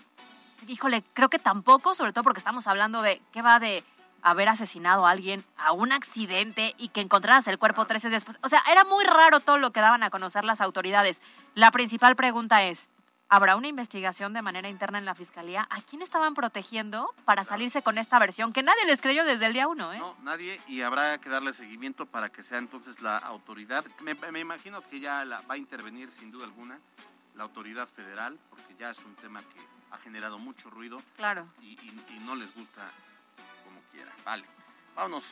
[0.68, 3.86] híjole, creo que tampoco, sobre todo porque estamos hablando de qué va de
[4.22, 8.40] haber asesinado a alguien a un accidente y que encontraras el cuerpo 13 días después.
[8.44, 11.22] O sea, era muy raro todo lo que daban a conocer las autoridades.
[11.56, 12.88] La principal pregunta es,
[13.30, 15.68] ¿habrá una investigación de manera interna en la fiscalía?
[15.70, 19.54] ¿A quién estaban protegiendo para salirse con esta versión que nadie les creyó desde el
[19.54, 19.92] día uno?
[19.94, 20.00] ¿eh?
[20.00, 23.84] No, nadie, y habrá que darle seguimiento para que sea entonces la autoridad.
[24.02, 26.78] Me, me imagino que ya la, va a intervenir sin duda alguna
[27.36, 31.48] la autoridad federal, porque ya es un tema que ha generado mucho ruido Claro.
[31.62, 32.82] y, y- y no les gusta
[33.92, 34.16] quiera.
[34.26, 34.46] Vale,
[34.96, 35.26] vámonos.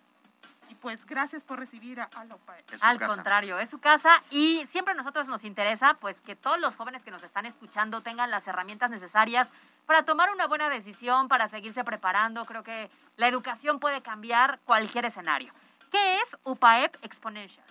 [0.71, 2.63] Y pues gracias por recibir a, a la UPAE.
[2.79, 6.77] Al contrario, es su casa y siempre a nosotros nos interesa pues que todos los
[6.77, 9.49] jóvenes que nos están escuchando tengan las herramientas necesarias
[9.85, 12.45] para tomar una buena decisión, para seguirse preparando.
[12.45, 15.51] Creo que la educación puede cambiar cualquier escenario.
[15.91, 17.65] ¿Qué es UPAEP Exponential?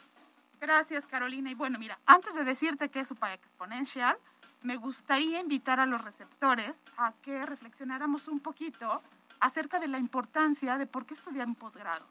[0.60, 1.50] Gracias, Carolina.
[1.50, 4.18] Y bueno, mira, antes de decirte qué es UPAE Exponential,
[4.60, 9.02] me gustaría invitar a los receptores a que reflexionáramos un poquito
[9.40, 12.04] acerca de la importancia de por qué estudiar un posgrado.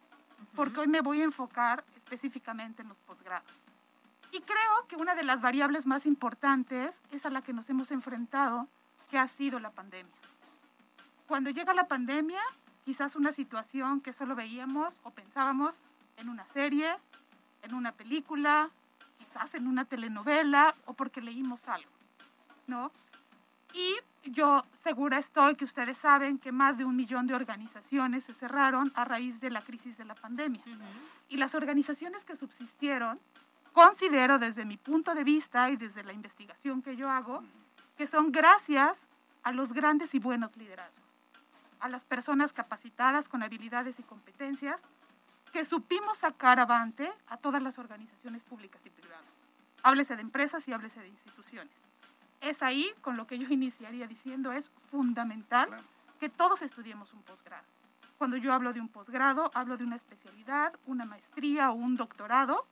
[0.56, 3.52] Porque hoy me voy a enfocar específicamente en los posgrados.
[4.32, 7.92] Y creo que una de las variables más importantes es a la que nos hemos
[7.92, 8.68] enfrentado,
[9.10, 10.14] que ha sido la pandemia.
[11.28, 12.42] Cuando llega la pandemia,
[12.86, 15.76] quizás una situación que solo veíamos o pensábamos
[16.18, 16.96] en una serie,
[17.64, 18.70] en una película,
[19.18, 21.92] quizás en una telenovela o porque leímos algo,
[22.68, 22.92] ¿no?
[23.74, 28.34] Y yo segura estoy que ustedes saben que más de un millón de organizaciones se
[28.34, 30.62] cerraron a raíz de la crisis de la pandemia.
[31.30, 33.20] Y las organizaciones que subsistieron,
[33.74, 37.44] considero desde mi punto de vista y desde la investigación que yo hago,
[37.98, 38.98] que son gracias
[39.44, 41.04] a los grandes y buenos liderazgos,
[41.80, 44.80] a las personas capacitadas con habilidades y competencias
[45.54, 49.24] que supimos sacar avante a todas las organizaciones públicas y privadas.
[49.82, 51.89] Háblese de empresas y háblese de instituciones.
[52.42, 55.70] Es ahí con lo que yo iniciaría diciendo es fundamental
[56.20, 57.64] que todos estudiemos un posgrado.
[58.18, 62.66] Cuando yo hablo de un posgrado, hablo de una especialidad, una maestría o un doctorado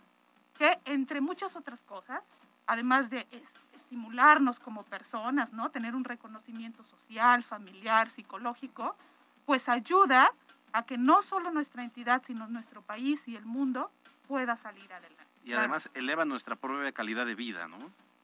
[0.57, 2.21] que entre muchas otras cosas,
[2.65, 5.71] además de es- estimularnos como personas, ¿no?
[5.71, 8.97] Tener un reconocimiento social, familiar, psicológico,
[9.45, 10.29] pues ayuda
[10.73, 13.89] a que no solo nuestra entidad, sino nuestro país y el mundo
[14.27, 15.23] pueda salir adelante.
[15.45, 17.77] Y además eleva nuestra propia calidad de vida, ¿no?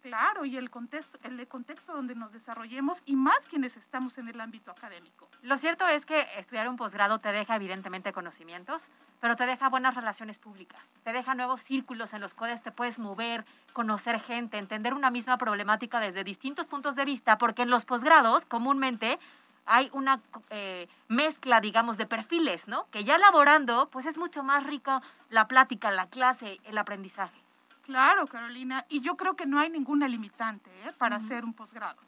[0.03, 4.41] Claro, y el contexto, el contexto donde nos desarrollemos y más quienes estamos en el
[4.41, 5.29] ámbito académico.
[5.41, 8.89] Lo cierto es que estudiar un posgrado te deja evidentemente conocimientos,
[9.21, 12.99] pero te deja buenas relaciones públicas, te deja nuevos círculos en los cuales te puedes
[12.99, 17.85] mover, conocer gente, entender una misma problemática desde distintos puntos de vista, porque en los
[17.85, 19.19] posgrados comúnmente
[19.65, 22.89] hay una eh, mezcla, digamos, de perfiles, ¿no?
[22.91, 27.42] Que ya laborando, pues es mucho más rico la plática, la clase, el aprendizaje.
[27.83, 30.93] Claro, Carolina, y yo creo que no hay ninguna limitante ¿eh?
[30.97, 32.01] para hacer un posgrado.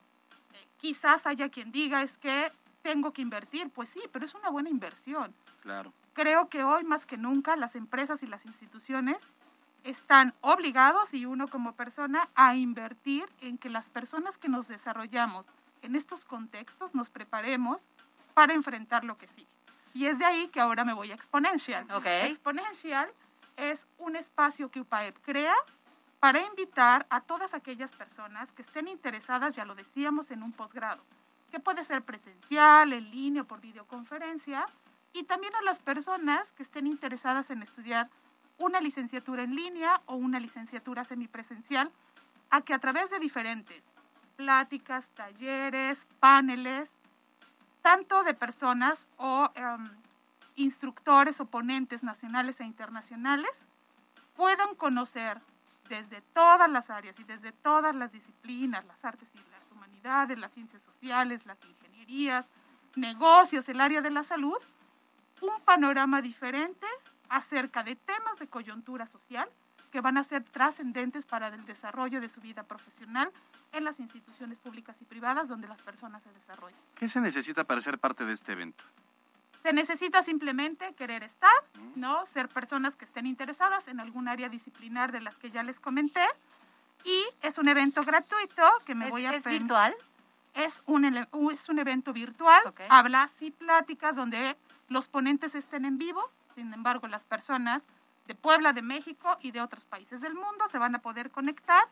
[0.53, 4.49] Eh, quizás haya quien diga es que tengo que invertir, pues sí, pero es una
[4.49, 5.33] buena inversión.
[5.61, 5.91] Claro.
[6.13, 9.33] Creo que hoy más que nunca las empresas y las instituciones
[9.83, 15.45] están obligados y uno como persona a invertir en que las personas que nos desarrollamos
[15.81, 17.89] en estos contextos nos preparemos
[18.33, 19.47] para enfrentar lo que sigue.
[19.93, 21.85] Y es de ahí que ahora me voy a Exponential.
[21.91, 22.05] Ok.
[22.05, 23.09] Exponential
[23.57, 25.55] es un espacio que UPAEP crea
[26.19, 31.03] para invitar a todas aquellas personas que estén interesadas, ya lo decíamos, en un posgrado,
[31.51, 34.65] que puede ser presencial, en línea o por videoconferencia,
[35.13, 38.09] y también a las personas que estén interesadas en estudiar
[38.57, 41.91] una licenciatura en línea o una licenciatura semipresencial,
[42.49, 43.93] a que a través de diferentes
[44.35, 46.91] pláticas, talleres, paneles,
[47.81, 49.89] tanto de personas o em,
[50.55, 53.67] instructores o ponentes nacionales e internacionales
[54.35, 55.41] puedan conocer
[55.89, 60.51] desde todas las áreas y desde todas las disciplinas, las artes y las humanidades, las
[60.51, 62.45] ciencias sociales, las ingenierías,
[62.95, 64.57] negocios, el área de la salud,
[65.41, 66.87] un panorama diferente
[67.29, 69.49] acerca de temas de coyuntura social
[69.91, 73.31] que van a ser trascendentes para el desarrollo de su vida profesional
[73.71, 76.79] en las instituciones públicas y privadas donde las personas se desarrollan.
[76.95, 78.83] ¿Qué se necesita para ser parte de este evento?
[79.65, 81.49] Se necesita simplemente querer estar,
[81.95, 82.23] ¿no?
[82.27, 86.23] Ser personas que estén interesadas en algún área disciplinar de las que ya les comenté.
[87.03, 89.33] Y es un evento gratuito que me ¿Es- voy a...
[89.33, 89.95] es virtual?
[90.53, 91.03] Es un,
[91.51, 92.61] es un evento virtual.
[92.89, 94.55] Hablas y pláticas donde
[94.87, 96.29] los ponentes estén en vivo.
[96.53, 97.81] Sin embargo, las personas
[98.27, 101.85] de Puebla, de México y de otros países del mundo se van a poder conectar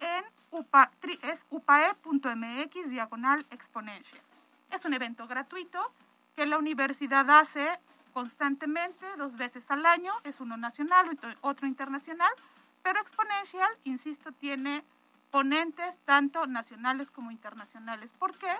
[0.00, 0.90] en upa,
[1.22, 4.20] es upae.mx diagonal exponential.
[4.70, 5.90] Es un evento gratuito
[6.38, 7.68] que la universidad hace
[8.12, 10.12] constantemente, dos veces al año.
[10.22, 12.30] Es uno nacional, otro- otro internacional.
[12.84, 14.84] Pero Exponential, insisto, tiene
[15.32, 18.12] ponentes tanto nacionales como internacionales.
[18.16, 18.52] ¿Por qué?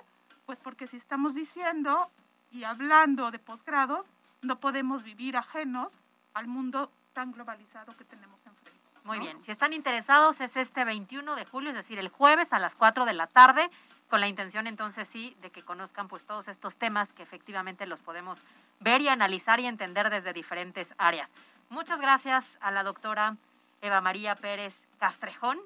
[0.45, 2.11] Pues porque si estamos diciendo
[2.51, 4.07] y hablando de posgrados,
[4.41, 5.93] no podemos vivir ajenos
[6.33, 8.77] al mundo tan globalizado que tenemos enfrente.
[9.05, 9.23] Muy ¿no?
[9.23, 12.75] bien, si están interesados es este 21 de julio, es decir, el jueves a las
[12.75, 13.71] 4 de la tarde,
[14.09, 17.99] con la intención entonces sí de que conozcan pues todos estos temas que efectivamente los
[18.01, 18.39] podemos
[18.79, 21.31] ver y analizar y entender desde diferentes áreas.
[21.69, 23.37] Muchas gracias a la doctora
[23.81, 25.59] Eva María Pérez Castrejón,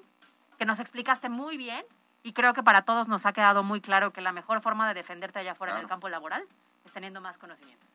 [0.58, 1.84] que nos explicaste muy bien
[2.22, 4.94] y creo que para todos nos ha quedado muy claro que la mejor forma de
[4.94, 5.94] defenderte allá afuera en el Claro.
[5.96, 6.44] campo laboral
[6.84, 7.88] es teniendo más conocimientos.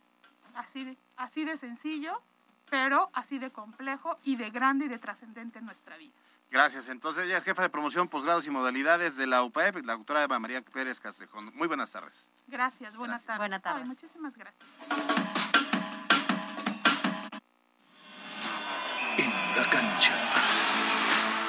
[0.56, 2.22] Así de, así de sencillo,
[2.70, 6.14] pero así de complejo y de grande y de trascendente en nuestra vida.
[6.52, 6.90] Gracias.
[6.90, 10.40] Entonces, ella es jefa de promoción, posgrados y modalidades de la UPAEP, la doctora Eva
[10.40, 11.52] María Pérez Castrejón.
[11.56, 12.26] Muy buenas tardes.
[12.48, 13.40] Gracias, buenas tardes.
[13.40, 13.82] Buena tarde.
[13.84, 14.68] Ay, muchísimas gracias.
[19.18, 20.59] En la cancha.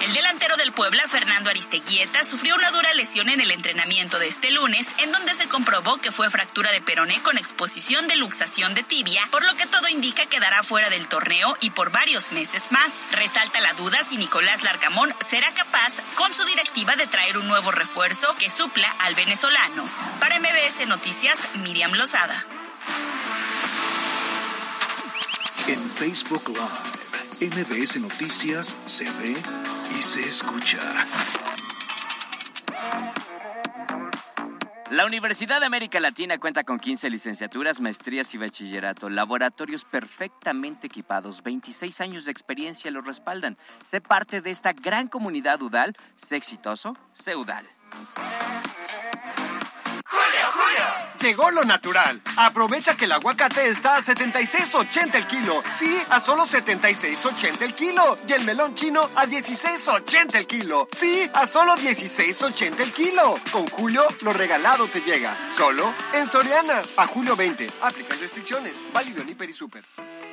[0.01, 4.51] El delantero del Puebla, Fernando Aristeguieta, sufrió una dura lesión en el entrenamiento de este
[4.51, 8.83] lunes, en donde se comprobó que fue fractura de peroné con exposición de luxación de
[8.83, 13.09] tibia, por lo que todo indica quedará fuera del torneo y por varios meses más.
[13.13, 17.71] Resalta la duda si Nicolás Larcamón será capaz, con su directiva, de traer un nuevo
[17.71, 19.87] refuerzo que supla al venezolano.
[20.19, 22.47] Para MBS Noticias, Miriam Lozada.
[25.67, 27.00] En Facebook Live,
[27.41, 29.35] MBS Noticias se ve
[29.99, 30.79] y se escucha.
[34.91, 41.43] La Universidad de América Latina cuenta con 15 licenciaturas, maestrías y bachillerato, laboratorios perfectamente equipados,
[41.43, 43.57] 26 años de experiencia lo respaldan.
[43.91, 45.97] Sé parte de esta gran comunidad UDAL.
[46.17, 47.67] Sé exitoso, sé UDAL.
[51.21, 52.23] Llegó lo natural.
[52.37, 55.63] Aprovecha que el aguacate está a 76.80 el kilo.
[55.71, 58.17] Sí, a solo 76.80 el kilo.
[58.27, 60.89] Y el melón chino a 16.80 el kilo.
[60.93, 63.35] Sí, a solo 16.80 el kilo.
[63.53, 65.37] Con Julio, lo regalado te llega.
[65.55, 66.83] Solo en Soriana.
[66.97, 67.71] A julio 20.
[67.83, 68.79] Aplican restricciones.
[68.95, 69.85] Válido en Hiper y Super.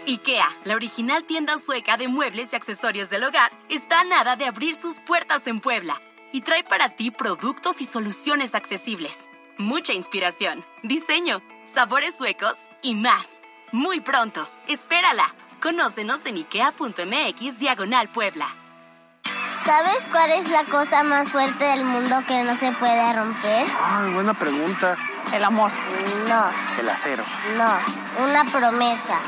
[0.07, 4.45] IKEA, la original tienda sueca de muebles y accesorios del hogar, está a nada de
[4.45, 9.27] abrir sus puertas en Puebla y trae para ti productos y soluciones accesibles.
[9.57, 13.41] Mucha inspiración, diseño, sabores suecos y más.
[13.71, 15.23] Muy pronto, espérala.
[15.61, 18.47] Conócenos en ikea.mx diagonal Puebla.
[19.65, 23.67] ¿Sabes cuál es la cosa más fuerte del mundo que no se puede romper?
[23.81, 24.95] Ay, buena pregunta.
[25.33, 25.71] El amor.
[26.29, 26.45] No,
[26.79, 27.25] El acero.
[27.57, 29.19] no, una promesa.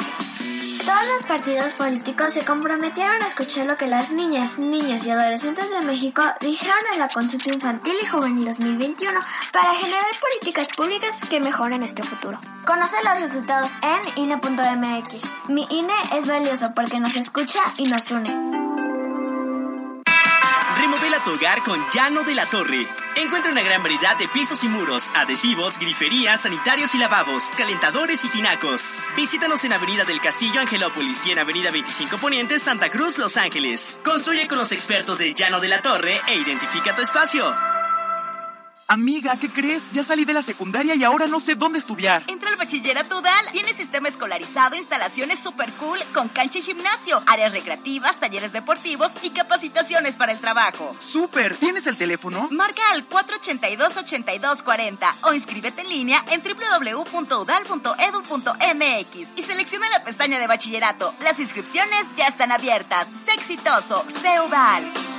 [0.85, 5.69] Todos los partidos políticos se comprometieron a escuchar lo que las niñas, niños y adolescentes
[5.69, 9.19] de México dijeron en la consulta infantil y juvenil 2021
[9.51, 12.39] para generar políticas públicas que mejoren nuestro futuro.
[12.65, 15.49] Conoce los resultados en INE.mx.
[15.49, 18.98] Mi INE es valioso porque nos escucha y nos une.
[20.89, 22.87] Remodela tu hogar con Llano de la Torre.
[23.15, 28.29] Encuentra una gran variedad de pisos y muros, adhesivos, griferías, sanitarios y lavabos, calentadores y
[28.29, 28.97] tinacos.
[29.15, 34.01] Visítanos en Avenida del Castillo Angelópolis y en Avenida 25 Poniente Santa Cruz, Los Ángeles.
[34.03, 37.78] Construye con los expertos de Llano de la Torre e identifica tu espacio.
[38.91, 39.83] Amiga, ¿qué crees?
[39.91, 42.23] Ya salí de la secundaria y ahora no sé dónde estudiar.
[42.25, 43.51] Entra al bachillerato UDAL.
[43.51, 49.29] Tiene sistema escolarizado, instalaciones super cool, con cancha y gimnasio, áreas recreativas, talleres deportivos y
[49.29, 50.95] capacitaciones para el trabajo.
[50.97, 51.55] ¡Súper!
[51.55, 52.47] ¿Tienes el teléfono?
[52.49, 61.13] Marca al 482-8240 o inscríbete en línea en www.udal.edu.mx y selecciona la pestaña de bachillerato.
[61.21, 63.07] Las inscripciones ya están abiertas.
[63.23, 64.03] ¡Sé exitoso!
[64.19, 65.18] ¡Sé UDAL!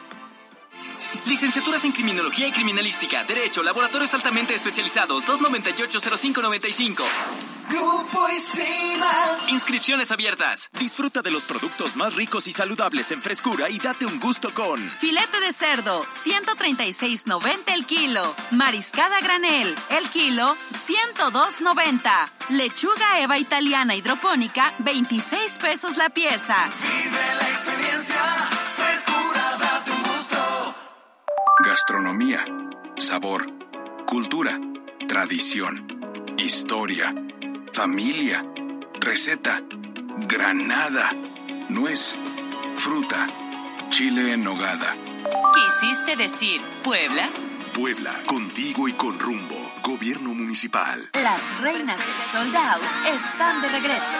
[1.25, 7.03] Licenciaturas en Criminología y Criminalística, Derecho, Laboratorios altamente especializados, 298-0595.
[7.69, 9.09] Grupo Isima.
[9.49, 10.69] Inscripciones abiertas.
[10.77, 14.77] Disfruta de los productos más ricos y saludables en frescura y date un gusto con
[14.97, 18.35] Filete de cerdo, 136.90 el kilo.
[18.51, 22.29] Mariscada granel, el kilo, 102.90.
[22.49, 26.69] Lechuga Eva italiana hidropónica, 26 pesos la pieza.
[26.81, 28.70] Vive la experiencia.
[31.63, 32.43] Gastronomía,
[32.97, 33.45] sabor,
[34.07, 34.59] cultura,
[35.07, 37.13] tradición, historia,
[37.71, 38.43] familia,
[38.99, 39.61] receta,
[40.27, 41.11] granada,
[41.69, 42.17] nuez,
[42.77, 43.27] fruta,
[43.91, 44.95] chile en nogada.
[45.53, 47.29] ¿Quisiste decir Puebla?
[47.73, 49.55] Puebla, contigo y con rumbo.
[49.81, 51.09] Gobierno municipal.
[51.13, 52.83] Las reinas del sold out
[53.15, 54.17] están de regreso.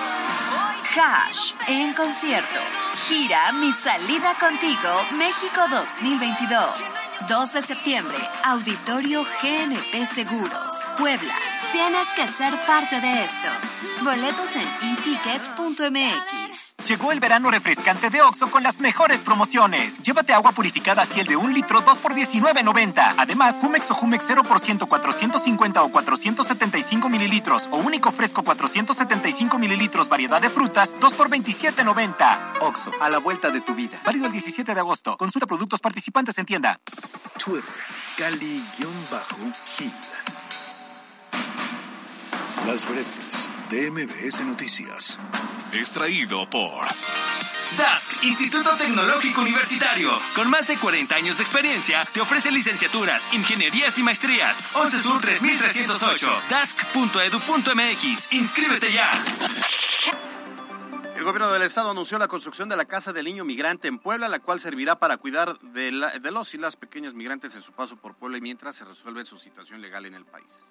[0.95, 2.59] Hash en concierto.
[3.07, 6.65] Gira Mi salida contigo México 2022.
[7.27, 8.17] 2 de septiembre.
[8.45, 10.85] Auditorio GNP Seguros.
[10.97, 11.35] Puebla.
[11.73, 13.49] Tienes que ser parte de esto.
[14.03, 16.60] Boletos en eticket.mx.
[16.87, 20.01] Llegó el verano refrescante de Oxo con las mejores promociones.
[20.01, 23.15] Llévate agua purificada Ciel de un litro 2 por 19.90.
[23.17, 30.41] Además, Jumex o Jumex 0% 450 o 475 mililitros o único fresco 475 mililitros variedad
[30.41, 32.61] de frutas 2 por 27.90.
[32.61, 33.99] Oxo, a la vuelta de tu vida.
[34.03, 35.17] Válido el 17 de agosto.
[35.17, 36.79] Consulta productos participantes en tienda.
[37.37, 37.63] Twitter,
[38.17, 39.91] Cali-Gil.
[42.67, 45.17] Las breves de MBS Noticias.
[45.71, 46.85] Extraído por
[47.77, 50.11] DASC, Instituto Tecnológico Universitario.
[50.35, 54.63] Con más de 40 años de experiencia, te ofrece licenciaturas, ingenierías y maestrías.
[54.73, 56.29] 11 Sur 3308.
[56.49, 58.33] DASC.edu.mx.
[58.33, 59.09] Inscríbete ya.
[61.15, 64.27] El gobierno del estado anunció la construcción de la Casa del Niño Migrante en Puebla,
[64.27, 67.71] la cual servirá para cuidar de, la- de los y las pequeñas migrantes en su
[67.71, 70.65] paso por Puebla y mientras se resuelve su situación legal en el país.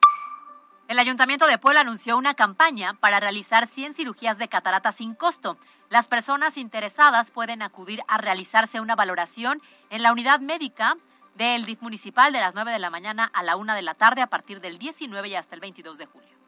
[0.90, 5.56] El Ayuntamiento de Puebla anunció una campaña para realizar 100 cirugías de catarata sin costo.
[5.88, 10.96] Las personas interesadas pueden acudir a realizarse una valoración en la unidad médica
[11.36, 14.20] del DIF municipal de las 9 de la mañana a la 1 de la tarde
[14.20, 16.39] a partir del 19 y hasta el 22 de julio.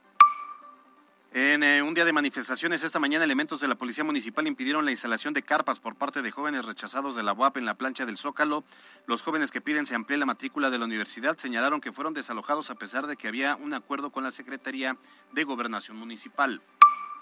[1.34, 4.90] En eh, un día de manifestaciones esta mañana, elementos de la Policía Municipal impidieron la
[4.90, 8.18] instalación de carpas por parte de jóvenes rechazados de la UAP en la plancha del
[8.18, 8.64] Zócalo.
[9.06, 12.68] Los jóvenes que piden se amplíe la matrícula de la universidad señalaron que fueron desalojados
[12.68, 14.98] a pesar de que había un acuerdo con la Secretaría
[15.32, 16.60] de Gobernación Municipal.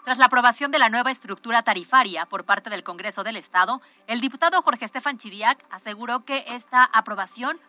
[0.05, 4.21] Tras la aprobación de la nueva estructura tarifaria por parte del Congreso del Estado, el
[4.21, 7.61] diputado Jorge Estefan Chidiac aseguró que esta aprobación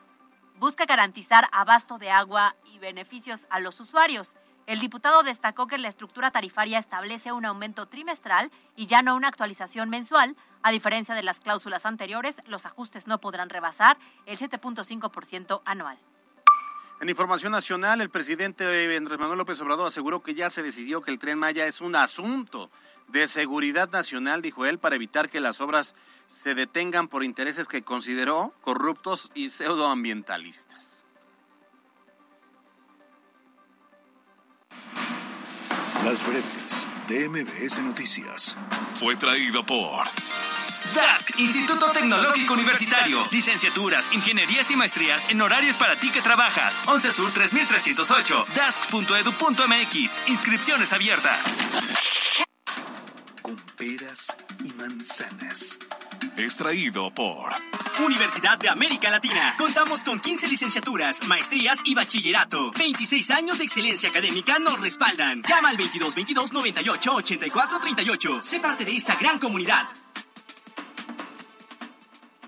[0.57, 4.31] busca garantizar abasto de agua y beneficios a los usuarios.
[4.67, 9.27] El diputado destacó que la estructura tarifaria establece un aumento trimestral y ya no una
[9.27, 10.35] actualización mensual.
[10.61, 15.97] A diferencia de las cláusulas anteriores, los ajustes no podrán rebasar el 7.5% anual.
[17.01, 18.63] En información nacional, el presidente
[18.95, 21.95] Andrés Manuel López Obrador aseguró que ya se decidió que el tren Maya es un
[21.95, 22.69] asunto
[23.07, 25.95] de seguridad nacional, dijo él, para evitar que las obras
[26.27, 31.00] se detengan por intereses que consideró corruptos y pseudoambientalistas.
[36.05, 38.57] Las breves de MBS Noticias.
[38.95, 40.07] Fue traído por
[40.95, 43.19] DASC, Instituto Tecnológico Universitario.
[43.31, 46.81] Licenciaturas, ingenierías y maestrías en horarios para ti que trabajas.
[46.87, 48.45] 11 Sur 3308.
[48.55, 50.27] DASC.edu.mx.
[50.29, 51.57] Inscripciones abiertas.
[53.81, 55.79] Peras y manzanas.
[56.37, 57.51] Extraído por
[58.05, 59.55] Universidad de América Latina.
[59.57, 62.71] Contamos con 15 licenciaturas, maestrías y bachillerato.
[62.77, 65.41] 26 años de excelencia académica nos respaldan.
[65.41, 68.43] Llama al 22 22 98 84 38.
[68.43, 69.87] Sé parte de esta gran comunidad.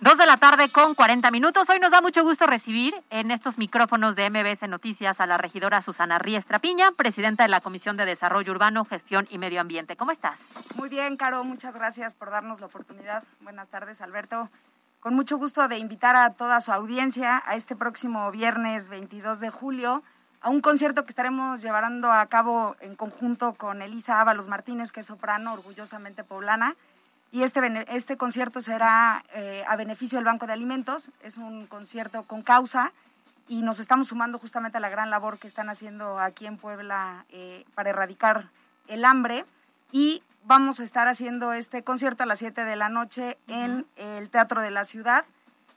[0.04, 1.70] Dos de la tarde con 40 minutos.
[1.70, 5.82] Hoy nos da mucho gusto recibir en estos micrófonos de MBS Noticias a la regidora
[5.82, 9.96] Susana Riestra Piña, presidenta de la Comisión de Desarrollo Urbano, Gestión y Medio Ambiente.
[9.96, 10.42] ¿Cómo estás?
[10.76, 13.24] Muy bien, Caro, muchas gracias por darnos la oportunidad.
[13.40, 14.50] Buenas tardes, Alberto.
[15.00, 19.52] Con mucho gusto de invitar a toda su audiencia a este próximo viernes 22 de
[19.52, 20.04] julio
[20.42, 25.00] a un concierto que estaremos llevando a cabo en conjunto con Elisa Ábalos Martínez, que
[25.00, 26.76] es soprano, orgullosamente poblana.
[27.34, 31.10] Y este, este concierto será eh, a beneficio del Banco de Alimentos.
[31.24, 32.94] Es un concierto con causa
[33.48, 37.26] y nos estamos sumando justamente a la gran labor que están haciendo aquí en Puebla
[37.30, 38.50] eh, para erradicar
[38.88, 39.46] el hambre.
[39.92, 44.30] Y vamos a estar haciendo este concierto a las 7 de la noche en el
[44.30, 45.26] Teatro de la Ciudad.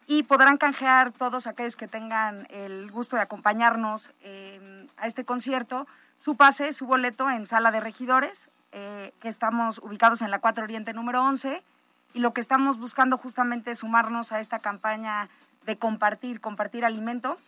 [0.07, 5.87] Y podrán canjear todos aquellos que tengan el gusto de acompañarnos eh, a este concierto.
[6.19, 10.65] Su pase, su boleto en Sala de Regidores, eh, que estamos ubicados en la 4
[10.65, 11.63] Oriente número 11
[12.15, 15.29] y lo que estamos buscando justamente es sumarnos a esta campaña
[15.65, 17.39] de compartir, compartir alimento.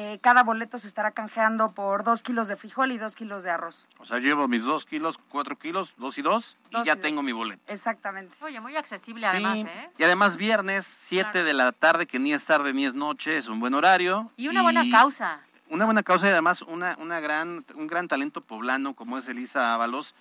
[0.00, 3.50] Eh, cada boleto se estará canjeando por dos kilos de frijol y dos kilos de
[3.50, 3.88] arroz.
[3.98, 6.96] O sea, llevo mis dos kilos, cuatro kilos, dos y dos, y Dos ya y
[6.96, 7.02] dos.
[7.02, 7.60] tengo mi boleto.
[7.66, 8.32] Exactamente.
[8.44, 9.90] Oye, muy accesible además, Sí, ¿eh?
[9.98, 11.46] Y además viernes, 7 Claro.
[11.46, 14.30] de la tarde, que ni es tarde ni es noche, es un buen horario.
[14.36, 15.40] Y una buena causa.
[15.68, 19.74] Una buena causa y además una, una gran, un gran talento poblano como es Elisa
[19.74, 20.14] Ábalos,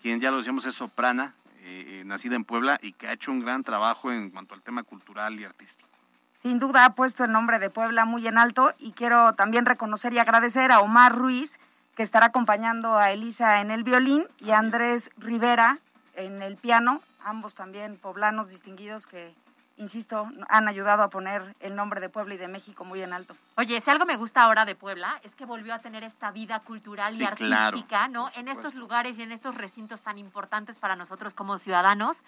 [0.00, 3.30] quien ya lo decíamos es soprana, eh, eh, nacida en Puebla y que ha hecho
[3.30, 5.88] un gran trabajo en cuanto al tema cultural y artístico.
[6.34, 10.14] Sin duda ha puesto el nombre de Puebla muy en alto y quiero también reconocer
[10.14, 11.60] y agradecer a Omar Ruiz,
[11.94, 15.78] que estará acompañando a Elisa en el violín, y a Andrés Rivera
[16.14, 19.34] en el piano, ambos también poblanos distinguidos que,
[19.80, 23.34] insisto, han ayudado a poner el nombre de Puebla y de México muy en alto.
[23.56, 26.60] Oye, si algo me gusta ahora de Puebla es que volvió a tener esta vida
[26.60, 28.30] cultural Sí, y claro, artística, ¿no?
[28.34, 32.18] En estos lugares y en estos recintos tan importantes para nosotros como ciudadanos.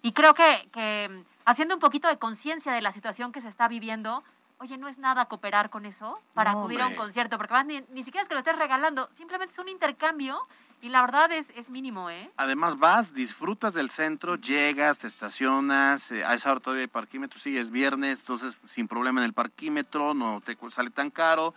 [0.00, 3.68] Y creo que, que haciendo un poquito de conciencia de la situación que se está
[3.68, 4.24] viviendo,
[4.58, 6.98] oye, no es nada cooperar con eso para No, acudir a un hombre.
[7.04, 10.40] concierto, porque además ni, ni siquiera es que lo estés regalando, simplemente es un intercambio
[10.82, 12.28] y la verdad es, es mínimo, ¿eh?
[12.36, 17.40] Además vas, disfrutas del centro, llegas, te estacionas, eh, a esa hora todavía hay parquímetro,
[17.40, 21.54] sí, es viernes, entonces sin problema en el parquímetro, no te sale tan caro,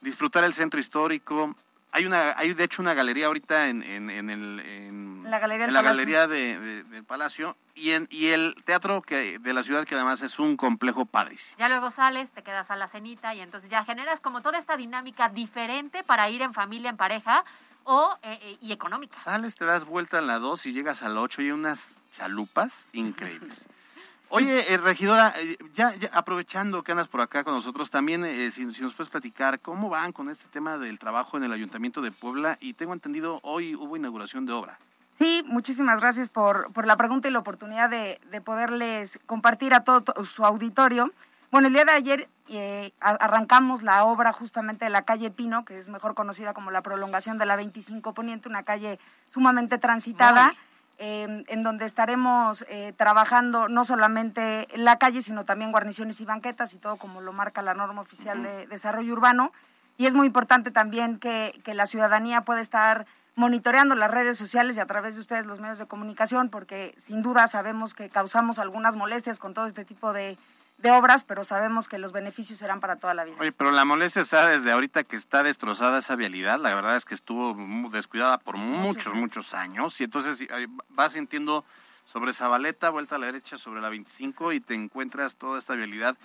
[0.00, 1.54] disfrutar el centro histórico.
[1.92, 5.64] Hay una, hay de hecho una galería ahorita en, en, en el, en, La Galería
[5.64, 6.04] en del la Palacio.
[6.04, 9.94] galería de, de- del Palacio y, en, y el teatro que, de la ciudad que
[9.94, 11.56] además es un complejo padrísimo.
[11.58, 14.76] Ya luego sales, te quedas a la cenita y entonces ya generas como toda esta
[14.76, 17.44] dinámica diferente para ir en familia, en pareja
[17.86, 19.16] o eh, eh, y económica.
[19.24, 22.02] Sales, te das vuelta en la 2 y llegas a la 8 y hay unas
[22.16, 23.66] chalupas increíbles.
[24.28, 28.50] Oye, eh, regidora, eh, ya, ya aprovechando que andas por acá con nosotros, también eh,
[28.50, 32.00] si, si nos puedes platicar cómo van con este tema del trabajo en el Ayuntamiento
[32.02, 34.78] de Puebla y tengo entendido hoy hubo inauguración de obra.
[35.10, 39.84] Sí, muchísimas gracias por, por la pregunta y la oportunidad de, de poderles compartir a
[39.84, 41.12] todo to- su auditorio.
[41.56, 45.78] Bueno, el día de ayer eh, arrancamos la obra justamente de la calle Pino, que
[45.78, 50.54] es mejor conocida como la prolongación de la 25 Poniente, una calle sumamente transitada,
[50.98, 56.26] eh, en donde estaremos eh, trabajando no solamente en la calle, sino también guarniciones y
[56.26, 59.50] banquetas y todo como lo marca la norma oficial de desarrollo urbano.
[59.96, 64.76] Y es muy importante también que, que la ciudadanía pueda estar monitoreando las redes sociales
[64.76, 68.58] y a través de ustedes los medios de comunicación, porque sin duda sabemos que causamos
[68.58, 70.36] algunas molestias con todo este tipo de,
[70.78, 73.36] de obras, pero sabemos que los beneficios serán para toda la vida.
[73.40, 76.58] Oye, pero la molestia está desde ahorita que está destrozada esa vialidad.
[76.58, 77.56] La verdad es que estuvo
[77.90, 80.00] descuidada por muchos, muchos años.
[80.00, 81.64] Y entonces eh, vas sintiendo
[82.04, 86.16] sobre Zabaleta, vuelta a la derecha sobre la 25 y te encuentras toda esta vialidad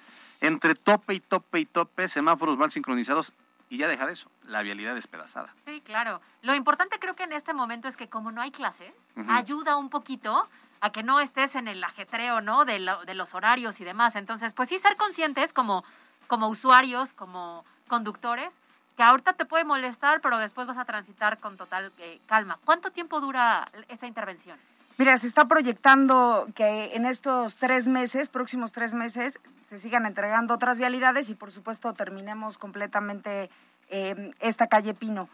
[0.41, 3.33] entre tope y tope y tope, semáforos mal sincronizados
[3.69, 5.55] y ya deja de eso, la vialidad despedazada.
[5.65, 6.19] Sí, claro.
[6.41, 8.93] Lo importante creo que en este momento es que como no hay clases,
[9.29, 10.43] ayuda un poquito
[10.82, 12.65] a que no estés en el ajetreo, ¿no?
[12.65, 14.15] De, lo- de los horarios y demás.
[14.15, 15.84] Entonces, pues sí ser conscientes como,
[16.27, 18.53] como usuarios, como conductores,
[18.97, 22.57] que ahorita te puede molestar, pero después vas a transitar con total eh, calma.
[22.65, 24.57] ¿Cuánto tiempo dura esta intervención?
[24.97, 30.53] Mira, se está proyectando que en estos tres meses, próximos tres meses, se sigan entregando
[30.53, 33.49] otras vialidades y por supuesto terminemos completamente
[33.89, 35.29] eh, esta calle Pino.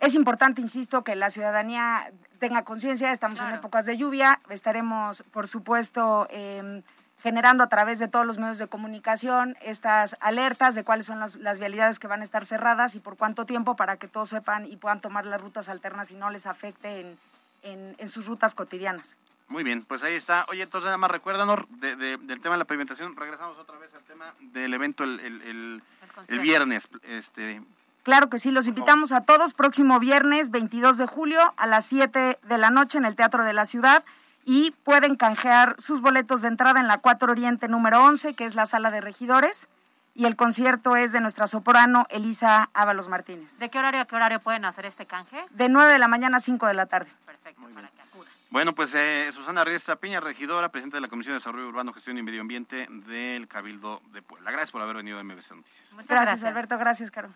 [0.00, 5.48] Es importante, insisto, que la ciudadanía tenga conciencia, estamos en épocas de lluvia, estaremos, por
[5.48, 6.82] supuesto, eh,
[7.20, 11.34] generando a través de todos los medios de comunicación estas alertas de cuáles son las,
[11.36, 14.66] las vialidades que van a estar cerradas y por cuánto tiempo para que todos sepan
[14.66, 17.18] y puedan tomar las rutas alternas y no les afecte en,
[17.62, 19.16] en- en sus rutas cotidianas.
[19.48, 20.44] Muy bien, pues ahí está.
[20.48, 23.16] Oye, entonces nada más recuérdanos de- de- del tema de la pavimentación.
[23.16, 25.82] Regresamos otra vez al tema del evento el, el- el-
[26.28, 26.86] el viernes.
[27.02, 27.62] Este,
[28.08, 32.38] Claro que sí, los invitamos a todos próximo viernes 22 de julio a las 7
[32.42, 34.02] de la noche en el Teatro de la Ciudad
[34.46, 38.54] y pueden canjear sus boletos de entrada en la 4 Oriente número 11, que es
[38.54, 39.68] la sala de regidores,
[40.14, 43.58] y el concierto es de nuestra soprano Elisa Ábalos Martínez.
[43.58, 45.44] ¿De qué horario a qué horario pueden hacer este canje?
[45.50, 47.10] De 9 de la mañana a 5 de la tarde.
[47.26, 48.32] Perfecto, para que acudan.
[48.48, 52.16] Bueno, pues eh, Susana Riestra Piña, regidora, presidenta de la Comisión de Desarrollo Urbano, Gestión
[52.16, 54.50] y Medio Ambiente del Cabildo de Puebla.
[54.50, 55.90] Gracias por haber venido a MBC Noticias.
[55.92, 56.44] Gracias, gracias.
[56.44, 56.78] Alberto.
[56.78, 57.28] Gracias, Caro.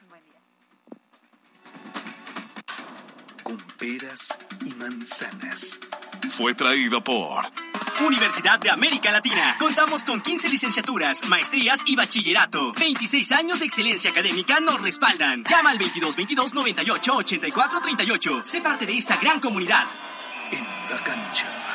[3.53, 5.78] Con peras y manzanas.
[6.30, 7.44] Fue traído por
[8.00, 9.57] Universidad de América Latina.
[9.59, 12.72] Contamos con 15 licenciaturas, maestrías y bachillerato.
[12.72, 15.44] 26 años de excelencia académica nos respaldan.
[15.44, 18.40] Llama al 2222 98 84 38.
[18.42, 19.84] Sé parte de esta gran comunidad.
[20.50, 21.71] En la cancha.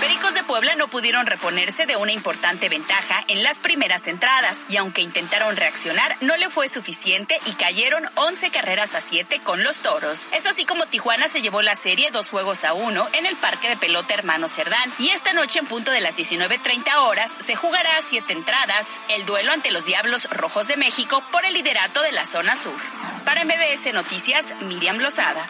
[0.00, 4.76] Pericos de Puebla no pudieron reponerse de una importante ventaja en las primeras entradas y
[4.76, 9.78] aunque intentaron reaccionar no le fue suficiente y cayeron 11 carreras a 7 con los
[9.78, 10.28] toros.
[10.32, 13.68] Es así como Tijuana se llevó la serie dos juegos a uno en el Parque
[13.68, 17.96] de Pelota Hermano Cerdán y esta noche en punto de las 19.30 horas se jugará
[17.98, 22.12] a 7 entradas el duelo ante los Diablos Rojos de México por el liderato de
[22.12, 22.78] la zona sur.
[23.24, 25.44] Para MBS Noticias, Miriam Lozada.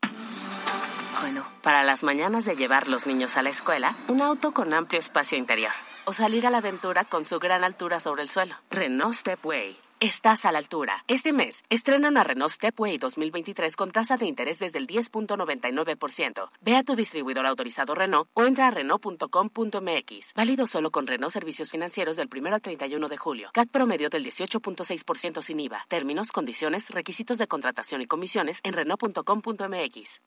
[1.21, 4.99] Bueno, para las mañanas de llevar los niños a la escuela, un auto con amplio
[4.99, 5.73] espacio interior.
[6.05, 8.55] O salir a la aventura con su gran altura sobre el suelo.
[8.71, 9.82] Renault Stepway.
[10.03, 11.05] Estás a la altura.
[11.07, 16.49] Este mes, estrena una Renault Stepway 2023 con tasa de interés desde el 10.99%.
[16.59, 20.33] Ve a tu distribuidor autorizado Renault o entra a Renault.com.mx.
[20.35, 23.49] Válido solo con Renault Servicios Financieros del 1 al 31 de julio.
[23.53, 25.85] CAT promedio del 18.6% sin IVA.
[25.87, 30.21] Términos, condiciones, requisitos de contratación y comisiones en Renault.com.mx.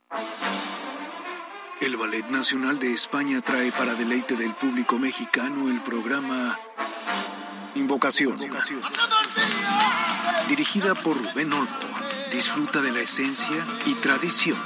[1.83, 6.59] El Ballet Nacional de España trae para deleite del público mexicano el programa
[7.77, 8.35] Invocación.
[10.49, 11.69] Dirigida por Rubén Olmo,
[12.33, 14.59] disfruta de la esencia y tradición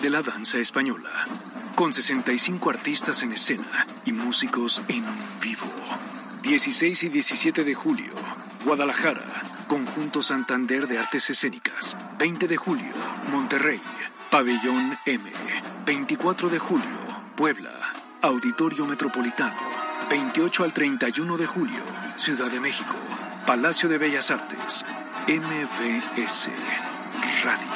[0.00, 1.10] de la danza española.
[1.76, 5.04] Con 65 artistas en escena y músicos en
[5.42, 5.66] vivo.
[6.42, 8.12] 16 y 17 de julio,
[8.64, 9.26] Guadalajara,
[9.68, 11.98] Conjunto Santander de Artes Escénicas.
[12.18, 12.94] 20 de julio,
[13.30, 13.80] Monterrey,
[14.30, 15.30] Pabellón M.
[15.84, 16.98] 24 de julio,
[17.36, 17.72] Puebla,
[18.22, 19.89] Auditorio Metropolitano.
[20.10, 21.80] 28 al 31 de julio,
[22.16, 22.96] Ciudad de México,
[23.46, 24.84] Palacio de Bellas Artes,
[25.28, 26.50] MBS
[27.44, 27.68] Radio.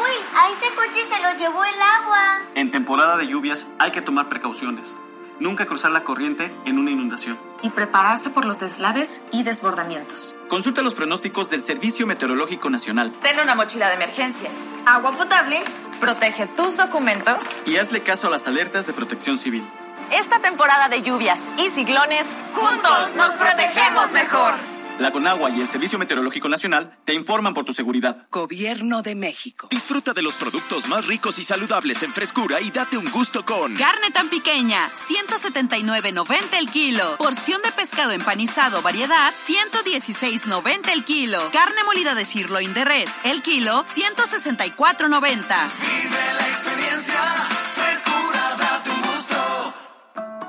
[0.00, 2.38] Uy, a ese coche se lo llevó el agua.
[2.54, 4.96] En temporada de lluvias hay que tomar precauciones.
[5.40, 7.36] Nunca cruzar la corriente en una inundación.
[7.62, 10.36] Y prepararse por los deslaves y desbordamientos.
[10.48, 13.12] Consulta los pronósticos del Servicio Meteorológico Nacional.
[13.20, 14.48] Ten una mochila de emergencia,
[14.86, 15.64] agua potable,
[15.96, 17.62] protege tus documentos.
[17.66, 19.66] Y hazle caso a las alertas de protección civil.
[20.10, 24.75] Esta temporada de lluvias y ciclones, juntos nos protegemos mejor.
[24.98, 28.26] La Conagua y el Servicio Meteorológico Nacional te informan por tu seguridad.
[28.30, 29.68] Gobierno de México.
[29.70, 33.74] Disfruta de los productos más ricos y saludables en frescura y date un gusto con
[33.74, 37.16] Carne tan pequeña, 179.90 el kilo.
[37.18, 41.50] Porción de pescado empanizado variedad, 116.90 el kilo.
[41.52, 45.26] Carne molida de sirloin de res, el kilo, 164.90.
[45.26, 47.48] Vive la experiencia,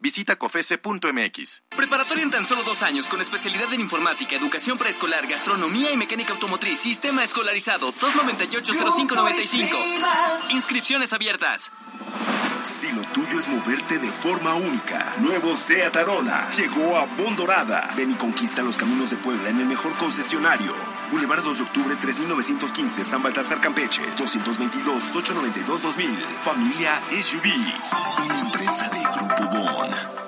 [0.00, 1.62] Visita cofese.mx.
[1.76, 6.34] Preparatoria en tan solo dos años con especialidad en informática, educación preescolar, gastronomía y mecánica
[6.34, 6.78] automotriz.
[6.78, 10.50] Sistema escolarizado 298-0595.
[10.50, 11.72] Inscripciones abiertas.
[12.62, 17.92] Si lo tuyo es moverte de forma única, nuevo Seat Arona llegó a Bondorada.
[17.96, 20.72] Ven y conquista los caminos de Puebla en el mejor concesionario.
[21.10, 26.18] Boulevard 2 de Octubre 3915, San Baltasar Campeche, 222-892-2000.
[26.38, 27.46] Familia SUV,
[28.24, 30.27] una empresa de Grupo Bon.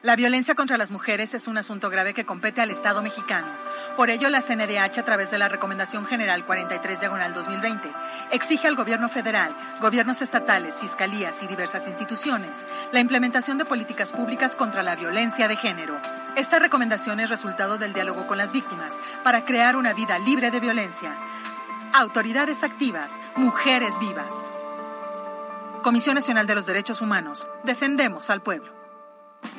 [0.00, 3.48] La violencia contra las mujeres es un asunto grave que compete al Estado mexicano.
[3.96, 7.90] Por ello, la CNDH, a través de la Recomendación General 43 Diagonal 2020,
[8.30, 14.54] exige al Gobierno federal, gobiernos estatales, fiscalías y diversas instituciones la implementación de políticas públicas
[14.54, 16.00] contra la violencia de género.
[16.36, 18.92] Esta recomendación es resultado del diálogo con las víctimas
[19.24, 21.12] para crear una vida libre de violencia.
[21.92, 24.32] Autoridades activas, mujeres vivas.
[25.82, 27.48] Comisión Nacional de los Derechos Humanos.
[27.64, 28.77] Defendemos al pueblo.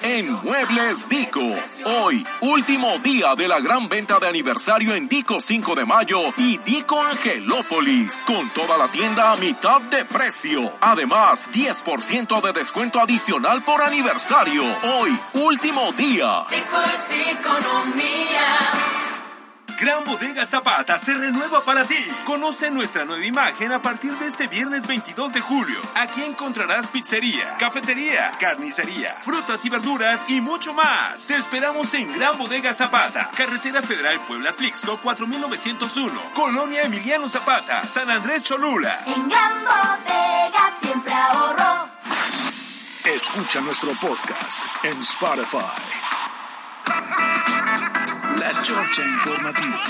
[0.01, 1.41] En Muebles Dico,
[1.86, 6.57] hoy, último día de la gran venta de aniversario en Dico 5 de mayo y
[6.59, 10.73] Dico Angelópolis, con toda la tienda a mitad de precio.
[10.80, 14.63] Además, 10% de descuento adicional por aniversario.
[14.99, 16.43] Hoy, último día.
[16.49, 19.09] Dico es economía.
[19.80, 21.95] Gran Bodega Zapata se renueva para ti.
[22.25, 25.80] Conoce nuestra nueva imagen a partir de este viernes 22 de julio.
[25.95, 31.25] Aquí encontrarás pizzería, cafetería, carnicería, frutas y verduras y mucho más.
[31.27, 38.11] Te esperamos en Gran Bodega Zapata, Carretera Federal Puebla Tlixco 4901, Colonia Emiliano Zapata, San
[38.11, 39.03] Andrés Cholula.
[39.05, 41.89] En Gran Bodega siempre ahorro.
[43.05, 45.57] Escucha nuestro podcast en Spotify.
[48.39, 49.83] La Chorcha Informativa.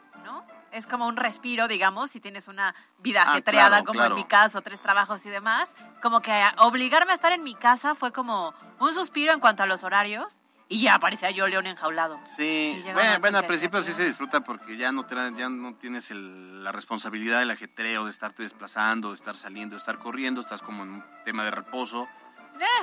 [0.73, 4.15] Es como un respiro, digamos, si tienes una vida Ah, ajetreada, claro, como claro.
[4.15, 5.75] en mi caso, tres trabajos y demás.
[6.03, 9.67] Como que obligarme a estar en mi casa fue como un suspiro en cuanto a
[9.67, 10.41] los horarios.
[10.73, 12.21] Y ya parecía yo león enjaulado.
[12.37, 16.13] Sí, un bueno, al principio sí se disfruta porque ya no, te, ya no tienes
[16.13, 20.63] el- la responsabilidad del ajetreo, de estarte desplazando, de estar saliendo, de estar corriendo, estás
[20.63, 22.07] como en un tema de reposo,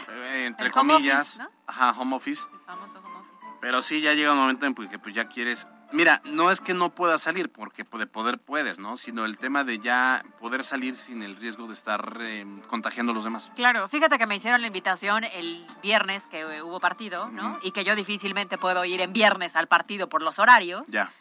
[0.09, 1.21] eh, entre el home comillas.
[1.21, 1.49] office, ¿no?
[1.65, 2.45] Ajá, home office.
[2.65, 3.47] famoso home office.
[3.61, 5.65] Pero sí, ya llega un momento en que pues, ya quieres...
[5.91, 8.97] Mira, no es que no puedas salir, porque de poder puedes, ¿no?
[8.97, 13.15] Sino el tema de ya poder salir sin el riesgo de estar eh, contagiando a
[13.15, 13.51] los demás.
[13.55, 17.57] Claro, fíjate que me hicieron la invitación el viernes que eh, hubo partido, ¿no?
[17.61, 20.87] Y que yo difícilmente puedo ir en viernes al partido por los horarios.
[20.87, 21.11] Ya.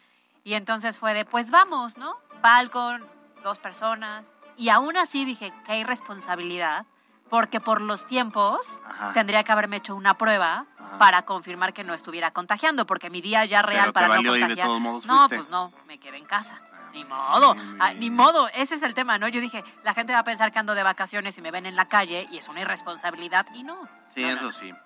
[0.43, 2.17] Y entonces fue de, pues vamos, ¿no?
[2.41, 3.03] Falcon,
[3.43, 4.31] dos personas.
[4.57, 6.85] Y aún así dije, qué irresponsabilidad,
[7.29, 9.13] porque por los tiempos Ajá.
[9.13, 10.65] tendría que haberme hecho una prueba
[10.99, 14.31] para confirmar que no estuviera contagiando, porque mi día ya real Pero te para valió
[14.31, 14.67] no y de contagiar.
[14.67, 15.35] todos modos no, fuiste.
[15.37, 16.61] pues no, me quedé en casa.
[16.93, 19.27] Ni modo, ah, ni modo, ese es el tema, ¿no?
[19.27, 21.75] Yo dije, la gente va a pensar que ando de vacaciones y me ven en
[21.75, 23.87] la calle y es una irresponsabilidad y no.
[24.15, 24.71] Sí, No, no, eso sí.
[24.71, 24.77] no.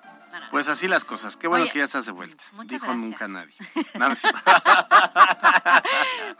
[0.49, 1.37] Pues así las cosas.
[1.37, 2.43] Qué bueno Oye, que ya estás de vuelta.
[2.53, 3.05] muchas Dijo gracias.
[3.05, 3.53] nunca nadie.
[3.93, 4.15] Nada.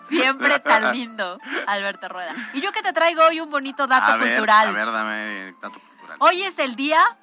[0.10, 1.38] Siempre tan lindo,
[1.68, 2.36] Alberto Rueda.
[2.54, 4.68] Y yo que te traigo hoy un bonito dato a ver, cultural.
[4.68, 5.91] A ver, dame dato cultural.
[6.24, 7.18] Hoy es el día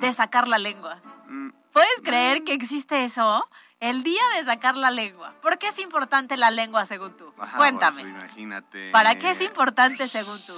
[0.00, 1.00] de sacar la lengua.
[1.28, 1.48] Mm.
[1.72, 3.48] ¿Puedes creer que existe eso?
[3.80, 5.32] El día de sacar la lengua.
[5.40, 7.32] ¿Por qué es importante la lengua según tú?
[7.38, 8.02] Ajá, Cuéntame.
[8.02, 8.90] pues, imagínate.
[8.90, 10.52] ¿Para qué es importante según tú?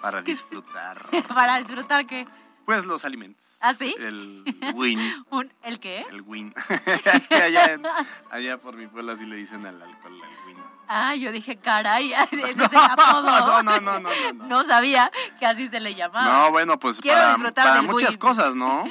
[0.00, 1.06] Para disfrutar.
[1.34, 2.26] Para disfrutar qué?
[2.66, 3.56] Pues los alimentos.
[3.60, 3.94] ¿Ah, sí?
[3.98, 4.44] El
[4.74, 5.00] win.
[5.30, 6.06] Un- ¿El qué?
[6.10, 6.54] El win.
[7.04, 7.86] es que allá, en-
[8.30, 10.56] allá por mi pueblo así le dicen al alcohol el win.
[10.92, 13.22] Ah, yo dije, caray, ese es el apodo.
[13.22, 14.46] No, no, no, no, no.
[14.46, 16.24] No sabía que así se le llamaba.
[16.46, 18.18] No, bueno, pues Quiero para, disfrutar para muchas win.
[18.18, 18.84] cosas, ¿no?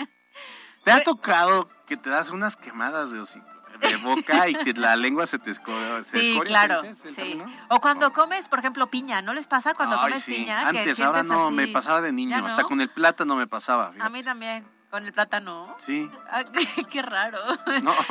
[0.84, 3.46] ¿Te ha tocado que te das unas quemadas de hocico,
[3.80, 6.04] de boca y que la lengua se te escoria?
[6.04, 6.82] Sí, escoria, claro.
[6.82, 7.42] ¿se dice el Sí.
[7.70, 10.34] O cuando comes, por ejemplo, piña, ¿no les pasa cuando Ay, comes sí.
[10.36, 10.72] piña?
[10.72, 11.56] que Antes, ahora no, así?
[11.56, 12.32] me pasaba de niño.
[12.38, 12.48] ¿Ya no?
[12.48, 13.92] Hasta con el plátano me pasaba.
[14.00, 15.76] A mí también, con el plátano.
[15.78, 16.10] Sí.
[16.30, 16.44] Ah,
[16.90, 17.40] qué raro.
[17.84, 17.94] No.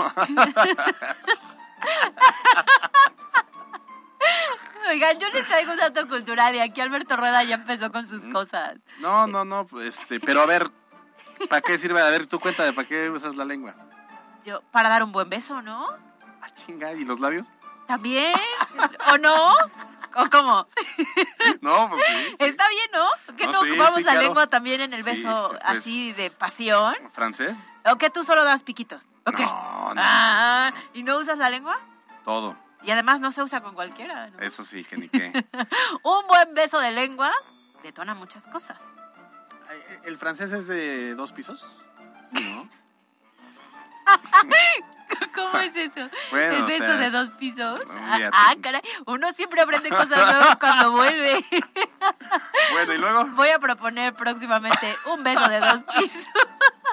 [4.91, 8.25] Oigan, yo les traigo un dato cultural y aquí Alberto Rueda ya empezó con sus
[8.27, 8.77] cosas.
[9.01, 10.71] No, no, no, este, pero a ver,
[11.49, 12.01] ¿para qué sirve?
[12.01, 13.75] A ver, tú cuéntame, ¿para qué usas la lengua?
[14.45, 15.87] Yo, para dar un buen beso, ¿no?
[16.67, 17.47] Chinga, ¿y los labios?
[17.87, 18.35] ¿También?
[19.13, 19.53] ¿O no?
[20.17, 20.67] ¿O cómo?
[21.61, 22.35] No, pues sí.
[22.41, 23.37] Está bien, ¿no?
[23.37, 24.27] Que No, no, sí, ocupamos sí, la claro.
[24.27, 25.61] lengua también en el Sí, beso pues.
[25.65, 26.95] así de pasión.
[27.13, 27.57] ¿Francés?
[27.91, 29.07] ¿O que tú solo das piquitos?
[29.27, 31.79] No, no, Ah, ¿y no usas la lengua?
[32.25, 32.57] todo.
[32.83, 34.29] Y además no se usa con cualquiera.
[34.31, 34.39] ¿no?
[34.41, 35.33] Eso sí, que ni qué.
[36.03, 37.33] Un buen beso de lengua
[37.83, 38.97] detona muchas cosas.
[40.05, 41.85] ¿El francés es de dos pisos?
[42.33, 42.69] ¿No?
[45.35, 46.09] ¿Cómo es eso?
[46.31, 47.81] Bueno, ¿El o beso sea, de dos pisos?
[48.33, 48.83] Ah, te- caray.
[49.07, 51.45] Uno siempre aprende cosas nuevas cuando vuelve.
[52.73, 53.25] Bueno, ¿y luego?
[53.31, 56.27] Voy a proponer próximamente un beso de dos pisos.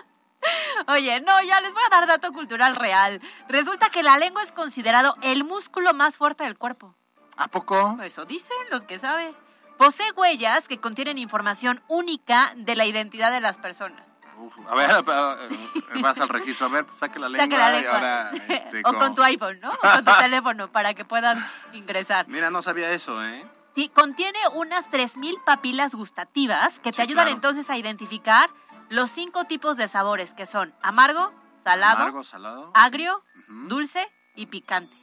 [0.88, 3.20] Oye, no, ya les voy a dar dato cultural real.
[3.50, 6.96] Resulta que la lengua es considerado el músculo más fuerte del cuerpo.
[7.38, 7.98] ¿A poco?
[8.04, 9.36] Eso dicen los que saben.
[9.78, 14.02] Posee huellas que contienen información única de la identidad de las personas.
[14.38, 14.90] Uf, a ver,
[15.96, 17.46] eh, vas al registro, a ver, saque la lengua.
[17.46, 19.72] Saque la y ahora, este, o con- tu iPhone, ¿no?
[19.72, 22.28] O con tu teléfono para que puedan ingresar.
[22.28, 23.46] Mira, no sabía eso, ¿eh?
[23.76, 27.36] Sí, contiene unas 3.000 papilas gustativas que te Sí, ayudan claro.
[27.36, 28.50] entonces a identificar
[28.90, 31.34] los cinco tipos de sabores que son amargo,
[31.64, 32.72] salado, Amargo, salado.
[32.74, 34.96] agrio, dulce y picante.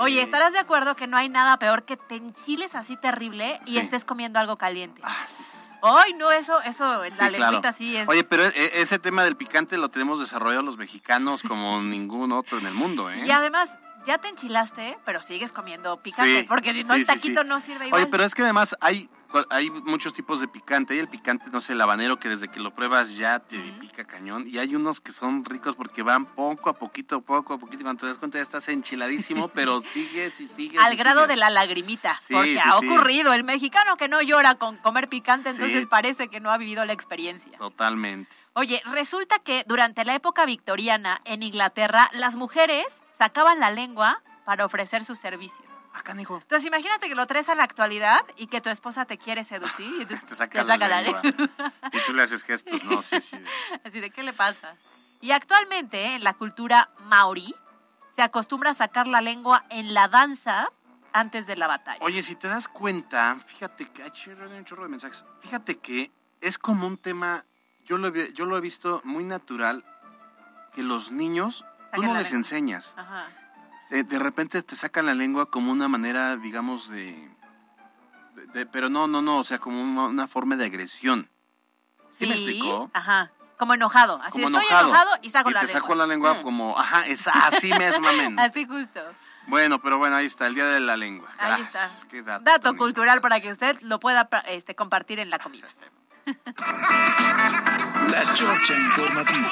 [0.00, 3.72] Oye, ¿estarás de acuerdo que no hay nada peor que te enchiles así terrible y
[3.72, 3.78] Sí.
[3.78, 5.02] estés comiendo algo caliente?
[5.82, 7.42] Ay, no, eso, eso, en Sí, la claro.
[7.52, 8.08] lengüita sí es...
[8.08, 12.58] Oye, pero e- ese tema del picante lo tenemos desarrollado los mexicanos como ningún otro
[12.58, 13.24] en el mundo, ¿eh?
[13.24, 13.70] Y además,
[14.06, 17.48] ya te enchilaste, pero sigues comiendo picante, Sí, porque si no sí, el taquito sí.
[17.48, 18.02] no sirve igual.
[18.02, 19.08] Oye, pero es que además hay,
[19.50, 20.94] hay muchos tipos de picante.
[20.94, 24.04] Hay el picante, no sé, el habanero, que desde que lo pruebas ya te pica
[24.04, 24.44] cañón.
[24.46, 27.82] Y hay unos que son ricos porque van poco a poquito, poco a poquito.
[27.82, 30.80] Cuando te das cuenta ya estás enchiladísimo, pero sigues y sigues.
[30.82, 31.28] Al y grado sigues.
[31.28, 32.88] de la lagrimita, Sí, porque sí, ha sí.
[32.88, 33.32] ocurrido.
[33.32, 36.92] El mexicano que no llora con comer picante, entonces parece que no ha vivido la
[36.92, 37.56] experiencia.
[37.58, 38.34] Totalmente.
[38.54, 42.84] Oye, resulta que durante la época victoriana en Inglaterra, las mujeres
[43.16, 45.68] sacaban la lengua para ofrecer sus servicios.
[45.98, 46.38] Acá, hijo.
[46.42, 49.90] Entonces imagínate que lo traes a la actualidad y que tu esposa te quiere seducir
[50.02, 51.22] y Te saca, la, lengua.
[51.92, 53.02] Y tú le haces gestos, ¿no?
[53.02, 53.38] Sí, sí.
[53.84, 54.76] Así de, ¿qué le pasa?
[55.20, 57.54] Y actualmente en la cultura maorí
[58.14, 60.70] se acostumbra a sacar la lengua en la danza
[61.12, 61.98] antes de la batalla.
[62.02, 64.10] Oye, si te das cuenta, fíjate que hay
[64.56, 65.24] un chorro de mensajes.
[65.40, 67.44] Fíjate que es como un tema,
[67.84, 69.84] yo lo, yo lo he visto muy natural,
[70.74, 72.38] que los niños, tú no les lengua.
[72.38, 72.94] enseñas.
[72.96, 73.28] Ajá.
[73.90, 77.30] Eh, de repente te sacan la lengua como una manera, digamos, de...
[78.34, 81.28] de- de- pero no, no, no, o sea, como una, una forma de agresión.
[82.10, 82.90] ¿Sí, me explicó?
[82.92, 83.30] Ajá.
[83.58, 84.20] Como enojado.
[84.22, 85.80] Así Como estoy enojado y saco la te lengua.
[85.80, 86.42] saco la lengua Mm.
[86.42, 88.38] como, ajá, es así mismo, men.
[88.40, 89.00] Así justo.
[89.46, 91.28] Bueno, pero bueno, ahí está, el día de la lengua.
[91.38, 92.08] Ahí Gracias, está.
[92.08, 95.66] qué dato cultural para que usted lo pueda este, compartir en la comida.
[98.10, 99.50] La Chorcha Informativa.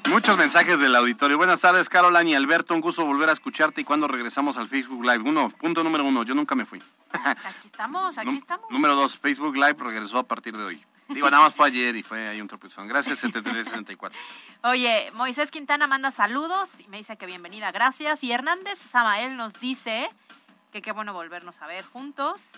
[0.09, 1.37] Muchos mensajes del auditorio.
[1.37, 2.75] Buenas tardes, Caroline y Alberto.
[2.75, 3.81] Un gusto volver a escucharte.
[3.81, 5.29] ¿Y cuando regresamos al Facebook Live?
[5.29, 6.23] Uno, punto número uno.
[6.23, 6.81] Yo nunca me fui.
[7.13, 8.71] Aquí estamos, aquí estamos.
[8.71, 10.85] Número dos, Facebook Live regresó a partir de hoy.
[11.09, 12.87] Digo, nada más fue ayer y fue ahí un tropezón.
[12.89, 14.19] Gracias, 7364.
[14.63, 18.23] Oye, Moisés Quintana manda saludos y me dice que bienvenida, gracias.
[18.23, 20.09] Y Hernández Samael nos dice
[20.73, 22.53] que qué bueno volvernos a ver juntos.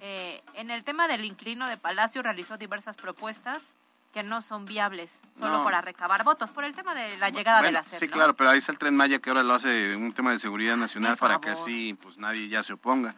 [0.00, 3.74] Eh, en el tema del inquilino de Palacio realizó diversas propuestas
[4.14, 5.64] que no son viables solo No.
[5.64, 7.98] para recabar votos por el tema de la llegada de Bueno, la SEP.
[7.98, 8.12] Sí, ¿no?
[8.12, 10.76] claro, pero ahí está el Tren Maya que ahora lo hace un tema de seguridad
[10.76, 13.14] nacional para que así pues nadie ya se oponga.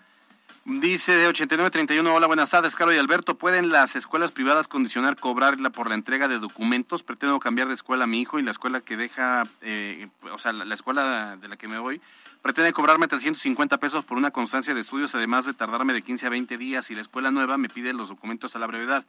[0.65, 3.37] Dice de 8931, hola, buenas tardes, Caro y Alberto.
[3.37, 7.05] ¿Pueden las escuelas privadas condicionar cobrarla por la entrega de documentos?
[7.05, 10.53] Pretendo cambiar de escuela a mi hijo y la escuela que deja, eh, o sea,
[10.53, 12.01] la, la escuela de la que me voy,
[12.47, 16.31] pretende cobrarme 350 pesos por una constancia de estudios, además de tardarme de 15 a
[16.31, 19.05] 20 días y la escuela nueva me pide los documentos a la brevedad.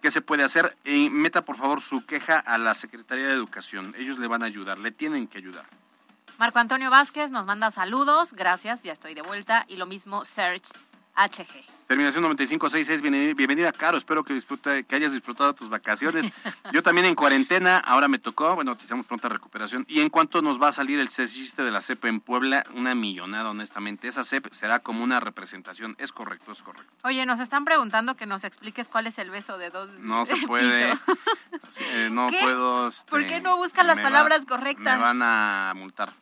[0.00, 0.74] ¿Qué se puede hacer?
[0.86, 3.94] Eh, meta por favor su queja a la Secretaría de Educación.
[3.98, 5.66] Ellos le van a ayudar, le tienen que ayudar.
[6.38, 9.66] Marco Antonio Vázquez nos manda saludos, gracias, ya estoy de vuelta.
[9.68, 10.68] Y lo mismo Search
[11.14, 11.77] HG.
[11.88, 16.30] Terminación 9566, bienvenida, bienvenida Caro, espero que, disfruta, que hayas disfrutado tus vacaciones.
[16.72, 19.86] Yo también en cuarentena, ahora me tocó, bueno, te deseamos pronta recuperación.
[19.88, 22.62] ¿Y en cuánto nos va a salir el chiste de la CEP en Puebla?
[22.74, 24.06] Una millonada, honestamente.
[24.06, 26.92] Esa CEP será como una representación, es correcto, es correcto.
[27.04, 30.36] Oye, nos están preguntando que nos expliques cuál es el beso de dos No se
[30.46, 30.92] puede,
[31.80, 32.38] eh, no ¿Qué?
[32.42, 32.88] puedo...
[32.88, 34.98] este, ¿Por qué no buscas las va- palabras correctas?
[34.98, 36.12] Me van a multar.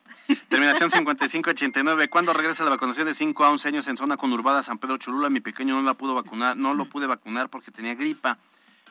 [0.47, 2.09] Terminación 5589.
[2.09, 5.29] ¿Cuándo regresa la vacunación de 5 a 11 años en zona conurbada San Pedro Cholula?
[5.29, 8.37] Mi pequeño no la pudo vacunar, no lo pude vacunar porque tenía gripa.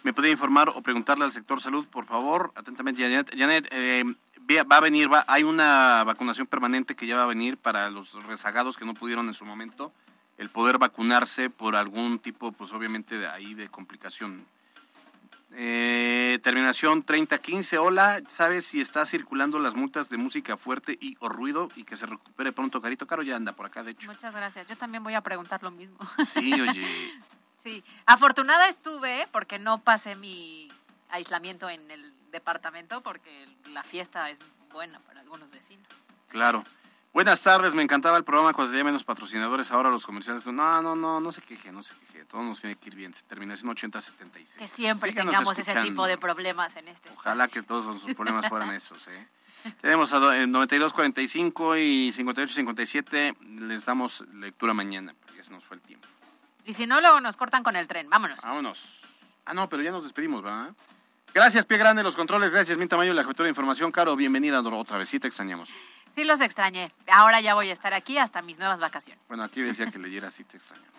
[0.02, 2.52] ¿Me puede informar o preguntarle al sector salud, por favor?
[2.54, 3.34] Atentamente, Janet.
[3.36, 4.04] Janet, eh,
[4.70, 8.12] va a venir, va, hay una vacunación permanente que ya va a venir para los
[8.24, 9.92] rezagados que no pudieron en su momento
[10.38, 14.44] el poder vacunarse por algún tipo, pues obviamente de ahí de complicación.
[15.53, 17.78] Eh, terminación 3015.
[17.78, 21.97] Hola, ¿sabes si está circulando las multas de música fuerte y o ruido y que
[21.97, 22.82] se recupere pronto?
[22.82, 24.11] Carito Caro ya anda por acá, de hecho.
[24.11, 24.66] Muchas gracias.
[24.66, 25.99] Yo también voy a preguntar lo mismo.
[26.26, 27.12] Sí, oye.
[27.57, 30.68] sí, afortunada estuve porque no pasé mi
[31.11, 34.40] aislamiento en el departamento porque la fiesta es
[34.72, 35.86] buena para algunos vecinos.
[36.28, 36.64] Claro.
[37.16, 40.44] Buenas tardes, me encantaba el programa cuando tenía menos patrocinadores, ahora los comerciales.
[40.44, 43.14] No, no, no, no se queje, no se queje, todo nos tiene que ir bien.
[43.26, 44.58] Terminación 8076.
[44.58, 48.70] Que siempre tengamos ese tipo de problemas en este Ojalá que todos sus problemas fueran
[48.72, 49.28] esos, ¿eh?
[49.80, 55.82] Tenemos a 9245 y 5857, les damos lectura mañana, porque ya se nos fue el
[55.82, 56.06] tiempo.
[56.66, 58.38] Y si no, luego nos cortan con el tren, vámonos.
[58.42, 59.00] Vámonos.
[59.46, 60.74] Ah, no, pero ya nos despedimos, ¿verdad?
[61.37, 63.93] Gracias, Pie Grande, los controles, gracias, Mi Tamaño, la jefatura de información.
[63.93, 65.68] Caro, bienvenida otra vez, sí te extrañamos.
[66.14, 66.89] Sí los extrañé.
[67.12, 69.22] Ahora ya voy a estar aquí hasta mis nuevas vacaciones.
[69.28, 70.99] Bueno, aquí decía que leyera sí te extrañamos.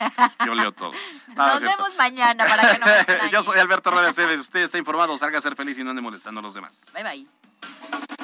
[0.46, 0.92] Yo leo todo.
[1.36, 4.08] Nos vemos mañana para que no me Yo soy Alberto Rueda.
[4.08, 5.18] Usted está informado.
[5.18, 6.86] Salga a ser feliz y no ande molestando a los demás.
[6.94, 8.23] Bye, bye.